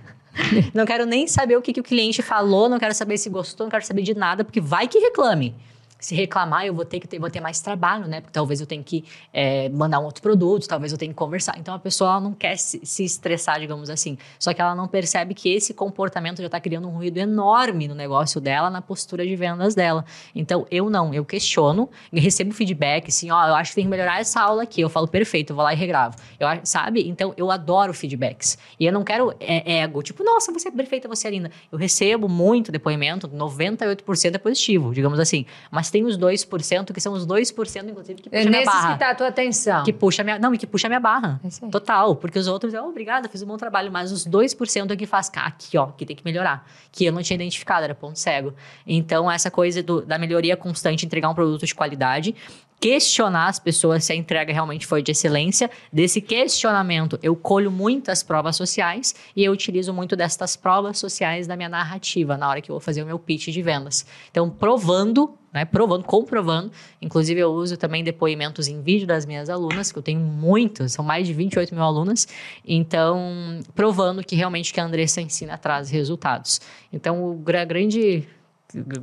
[0.73, 3.65] não quero nem saber o que, que o cliente falou, não quero saber se gostou,
[3.65, 5.55] não quero saber de nada, porque vai que reclame
[5.99, 8.21] se reclamar, eu vou ter que ter, vou ter mais trabalho, né?
[8.21, 11.57] Porque talvez eu tenha que é, mandar um outro produto, talvez eu tenha que conversar.
[11.59, 14.17] Então a pessoa não quer se, se, estressar, digamos assim.
[14.39, 17.93] Só que ela não percebe que esse comportamento já está criando um ruído enorme no
[17.93, 20.05] negócio dela, na postura de vendas dela.
[20.33, 24.21] Então eu não, eu questiono, recebo feedback, assim, ó, eu acho que tem que melhorar
[24.21, 24.79] essa aula aqui.
[24.79, 26.15] Eu falo, perfeito, eu vou lá e regravo.
[26.39, 27.05] Eu, sabe?
[27.09, 28.57] Então eu adoro feedbacks.
[28.79, 31.51] E eu não quero é, ego, tipo, nossa, você é perfeita, você é linda.
[31.69, 35.45] Eu recebo muito depoimento, 98% é positivo, digamos assim.
[35.69, 38.93] Mas tem os 2%, que são os 2%, inclusive, que puxa é minha nesses barra.
[38.93, 39.83] que tá a tua atenção.
[39.83, 41.39] Que puxa minha, não, e que puxa minha barra.
[41.43, 42.15] É Total.
[42.15, 43.91] Porque os outros, oh, obrigada, fiz um bom trabalho.
[43.91, 46.67] Mas os 2% é que faz, ah, aqui, ó, que tem que melhorar.
[46.91, 48.53] Que eu não tinha identificado, era ponto cego.
[48.85, 52.35] Então, essa coisa do, da melhoria constante, entregar um produto de qualidade,
[52.79, 55.69] questionar as pessoas se a entrega realmente foi de excelência.
[55.91, 61.55] Desse questionamento, eu colho muitas provas sociais e eu utilizo muito destas provas sociais da
[61.55, 64.05] minha narrativa na hora que eu vou fazer o meu pitch de vendas.
[64.31, 66.71] Então, provando né, provando, comprovando.
[67.01, 71.03] Inclusive, eu uso também depoimentos em vídeo das minhas alunas, que eu tenho muitas, são
[71.03, 72.27] mais de 28 mil alunas.
[72.63, 76.61] Então, provando que realmente que a Andressa ensina traz resultados.
[76.93, 78.27] Então, o grande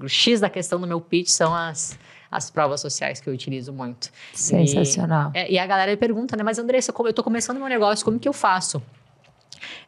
[0.01, 1.99] o X da questão do meu pitch são as,
[2.31, 4.11] as provas sociais que eu utilizo muito.
[4.33, 5.33] Sensacional.
[5.35, 6.43] E, é, e a galera pergunta, né?
[6.43, 8.83] Mas Andressa, como eu estou começando meu negócio, como que eu faço?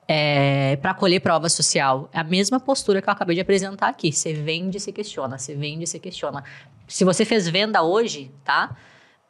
[0.07, 2.09] É, para colher prova social.
[2.12, 4.12] É a mesma postura que eu acabei de apresentar aqui.
[4.12, 6.43] Você vende e se questiona, você vende e se questiona.
[6.86, 8.74] Se você fez venda hoje, tá?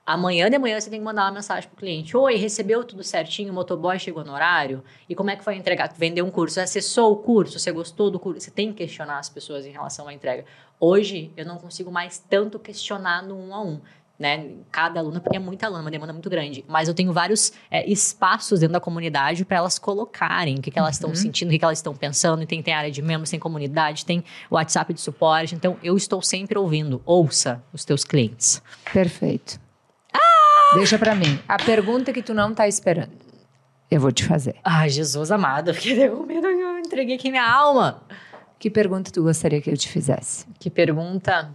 [0.08, 2.16] Amanhã de manhã você tem que mandar uma mensagem pro cliente.
[2.16, 3.52] Oi, recebeu tudo certinho?
[3.52, 4.82] O motoboy chegou no horário?
[5.06, 5.92] E como é que foi entregar?
[5.94, 6.54] Vender um curso?
[6.54, 7.58] Você acessou o curso?
[7.58, 8.40] Você gostou do curso?
[8.40, 10.46] Você tem que questionar as pessoas em relação à entrega.
[10.80, 13.82] Hoje, eu não consigo mais tanto questionar no um a um
[14.18, 14.52] né?
[14.72, 16.64] Cada aluna, porque é muita aluna, uma demanda muito grande.
[16.66, 20.78] Mas eu tenho vários é, espaços dentro da comunidade para elas colocarem o que, que
[20.78, 21.16] elas estão uhum.
[21.16, 22.42] sentindo, o que, que elas estão pensando.
[22.42, 25.54] E tem, tem área de membros, tem comunidade, tem WhatsApp de suporte.
[25.54, 27.02] Então, eu estou sempre ouvindo.
[27.04, 28.62] Ouça os teus clientes.
[28.90, 29.67] Perfeito.
[30.74, 31.38] Deixa para mim.
[31.48, 33.12] A pergunta que tu não tá esperando.
[33.90, 34.56] Eu vou te fazer.
[34.62, 38.02] Ai, Jesus amado, porque deu medo que eu entreguei aqui minha alma.
[38.58, 40.46] Que pergunta tu gostaria que eu te fizesse?
[40.58, 41.54] Que pergunta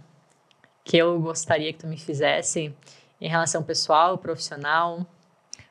[0.82, 2.74] que eu gostaria que tu me fizesse
[3.20, 5.06] em relação pessoal, profissional?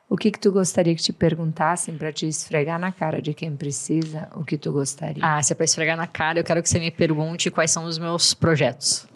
[0.08, 3.54] O que que tu gostaria que te perguntassem para te esfregar na cara de quem
[3.56, 4.28] precisa?
[4.34, 5.22] O que tu gostaria?
[5.24, 7.84] Ah, se é para esfregar na cara, eu quero que você me pergunte quais são
[7.84, 9.06] os meus projetos.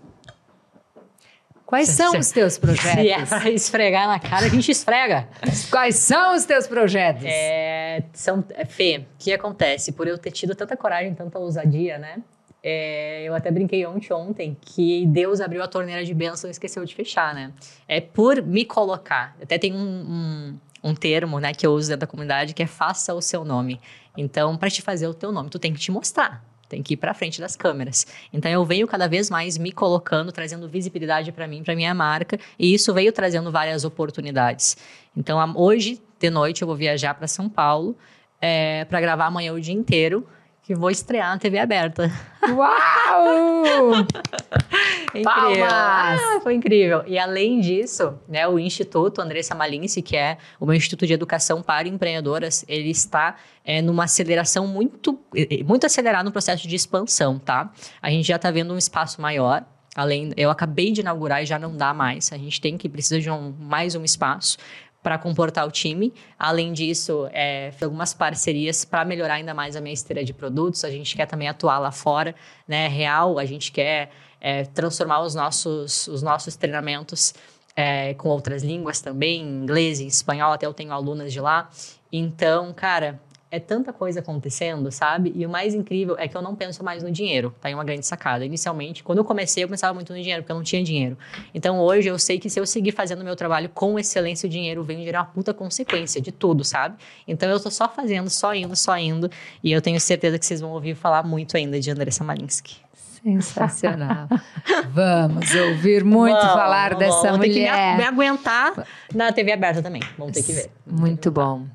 [1.68, 2.94] Quais são os teus projetos?
[3.04, 5.28] Se é pra esfregar na cara, a gente esfrega.
[5.70, 7.24] Quais são os teus projetos?
[7.26, 9.92] É, são, é, Fê, o que acontece?
[9.92, 12.22] Por eu ter tido tanta coragem, tanta ousadia, né?
[12.62, 16.82] É, eu até brinquei ontem, ontem que Deus abriu a torneira de bênção e esqueceu
[16.86, 17.52] de fechar, né?
[17.86, 19.36] É por me colocar.
[19.38, 22.66] Até tem um, um, um termo né, que eu uso dentro da comunidade que é
[22.66, 23.78] faça o seu nome.
[24.16, 26.96] Então, para te fazer o teu nome, tu tem que te mostrar tem que ir
[26.96, 28.06] para frente das câmeras.
[28.32, 32.38] Então eu venho cada vez mais me colocando, trazendo visibilidade para mim, para minha marca,
[32.58, 34.76] e isso veio trazendo várias oportunidades.
[35.16, 37.96] Então hoje de noite eu vou viajar para São Paulo
[38.40, 40.26] é, para gravar amanhã o dia inteiro
[40.62, 42.12] que vou estrear na TV aberta.
[42.50, 44.04] Uau!
[45.14, 45.66] incrível.
[45.70, 47.02] Ah, foi incrível.
[47.06, 51.62] E além disso, né, o Instituto Andressa Malince, que é o meu Instituto de Educação
[51.62, 55.18] para Empreendedoras, ele está é, numa aceleração muito,
[55.66, 57.72] muito acelerada no processo de expansão, tá?
[58.00, 61.58] A gente já está vendo um espaço maior, além eu acabei de inaugurar e já
[61.58, 64.56] não dá mais a gente tem que precisa de um, mais um espaço
[65.02, 66.12] para comportar o time.
[66.38, 70.84] Além disso, é, algumas parcerias para melhorar ainda mais a minha esteira de produtos.
[70.84, 72.34] A gente quer também atuar lá fora,
[72.66, 72.88] né?
[72.88, 77.34] Real, a gente quer é, transformar os nossos, os nossos treinamentos
[77.76, 80.52] é, com outras línguas também, inglês e espanhol.
[80.52, 81.70] Até eu tenho alunas de lá.
[82.12, 83.20] Então, cara,
[83.50, 85.32] é tanta coisa acontecendo, sabe?
[85.34, 87.54] E o mais incrível é que eu não penso mais no dinheiro.
[87.60, 88.44] Tá aí uma grande sacada.
[88.44, 91.16] Inicialmente, quando eu comecei, eu pensava muito no dinheiro, porque eu não tinha dinheiro.
[91.54, 94.82] Então hoje eu sei que se eu seguir fazendo meu trabalho com excelência, o dinheiro
[94.84, 96.96] vem gerar uma puta consequência de tudo, sabe?
[97.26, 99.30] Então eu tô só fazendo, só indo, só indo.
[99.62, 102.87] E eu tenho certeza que vocês vão ouvir falar muito ainda de Andressa Malinsky.
[103.22, 104.28] Sensacional.
[104.92, 107.70] vamos ouvir muito vamos, falar vamos, dessa vamos mulher.
[107.70, 110.02] Ter que me, aguentar na TV aberta também.
[110.16, 110.70] Vamos ter que ver.
[110.86, 111.66] Muito bom.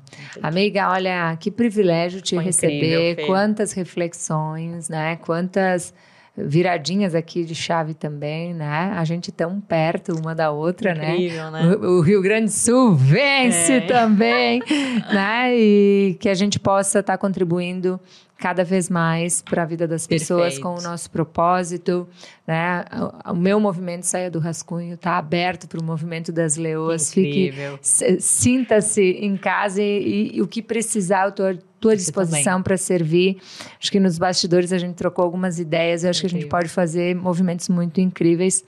[0.42, 3.12] Amiga, olha, que privilégio te Foi receber.
[3.12, 5.16] Incrível, Quantas reflexões, né?
[5.16, 5.92] Quantas
[6.36, 8.92] viradinhas aqui de chave também, né?
[8.96, 11.12] A gente tão perto uma da outra, né?
[11.12, 11.62] Incrível, né?
[11.62, 11.76] né?
[11.76, 13.80] O, o, Rio Grande do Sul vence é.
[13.82, 14.60] também,
[15.12, 15.56] né?
[15.56, 18.00] E que a gente possa estar tá contribuindo
[18.44, 20.62] cada vez mais para a vida das pessoas Perfeito.
[20.62, 22.06] com o nosso propósito,
[22.46, 22.84] né?
[23.26, 27.10] O, o meu movimento Saia do Rascunho está aberto para o movimento das leoas.
[27.16, 27.78] Incrível.
[27.80, 32.76] Sinta-se em casa e, e, e, o que precisar, eu estou à tua disposição para
[32.76, 33.38] servir.
[33.80, 36.04] Acho que nos bastidores a gente trocou algumas ideias.
[36.04, 36.28] Eu acho Incrível.
[36.28, 38.62] que a gente pode fazer movimentos muito incríveis.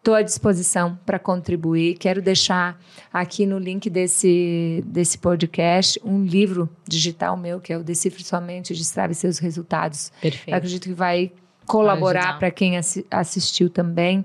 [0.00, 1.98] Estou à disposição para contribuir.
[1.98, 2.80] Quero deixar
[3.12, 8.40] aqui no link desse, desse podcast um livro digital meu, que é o Decifre Sua
[8.40, 10.10] Mente, Destrave Seus Resultados.
[10.18, 10.48] Perfeito.
[10.48, 11.30] Eu acredito que vai
[11.66, 14.24] colaborar para quem assi assistiu também.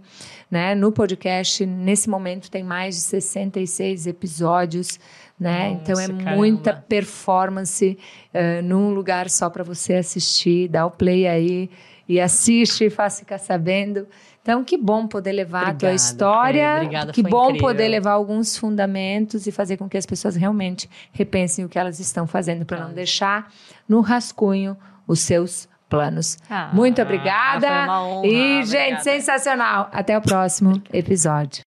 [0.49, 0.73] Né?
[0.75, 4.97] No podcast, nesse momento, tem mais de 66 episódios.
[5.37, 5.71] Né?
[5.71, 6.35] Nossa, então é caramba.
[6.37, 7.97] muita performance
[8.33, 10.69] uh, num lugar só para você assistir.
[10.69, 11.69] Dá o play aí
[12.07, 14.07] e assiste e faça ficar sabendo.
[14.45, 16.75] Então, que bom poder levar Obrigado, a tua história.
[16.75, 17.67] Obrigada, que bom incrível.
[17.67, 21.99] poder levar alguns fundamentos e fazer com que as pessoas realmente repensem o que elas
[21.99, 23.51] estão fazendo para não deixar
[23.89, 24.77] no rascunho
[25.07, 26.37] os seus planos.
[26.47, 27.67] Ah, Muito obrigada.
[27.67, 28.65] Foi uma honra, e, obrigada.
[28.67, 29.89] gente, sensacional.
[29.91, 31.64] Até o próximo episódio.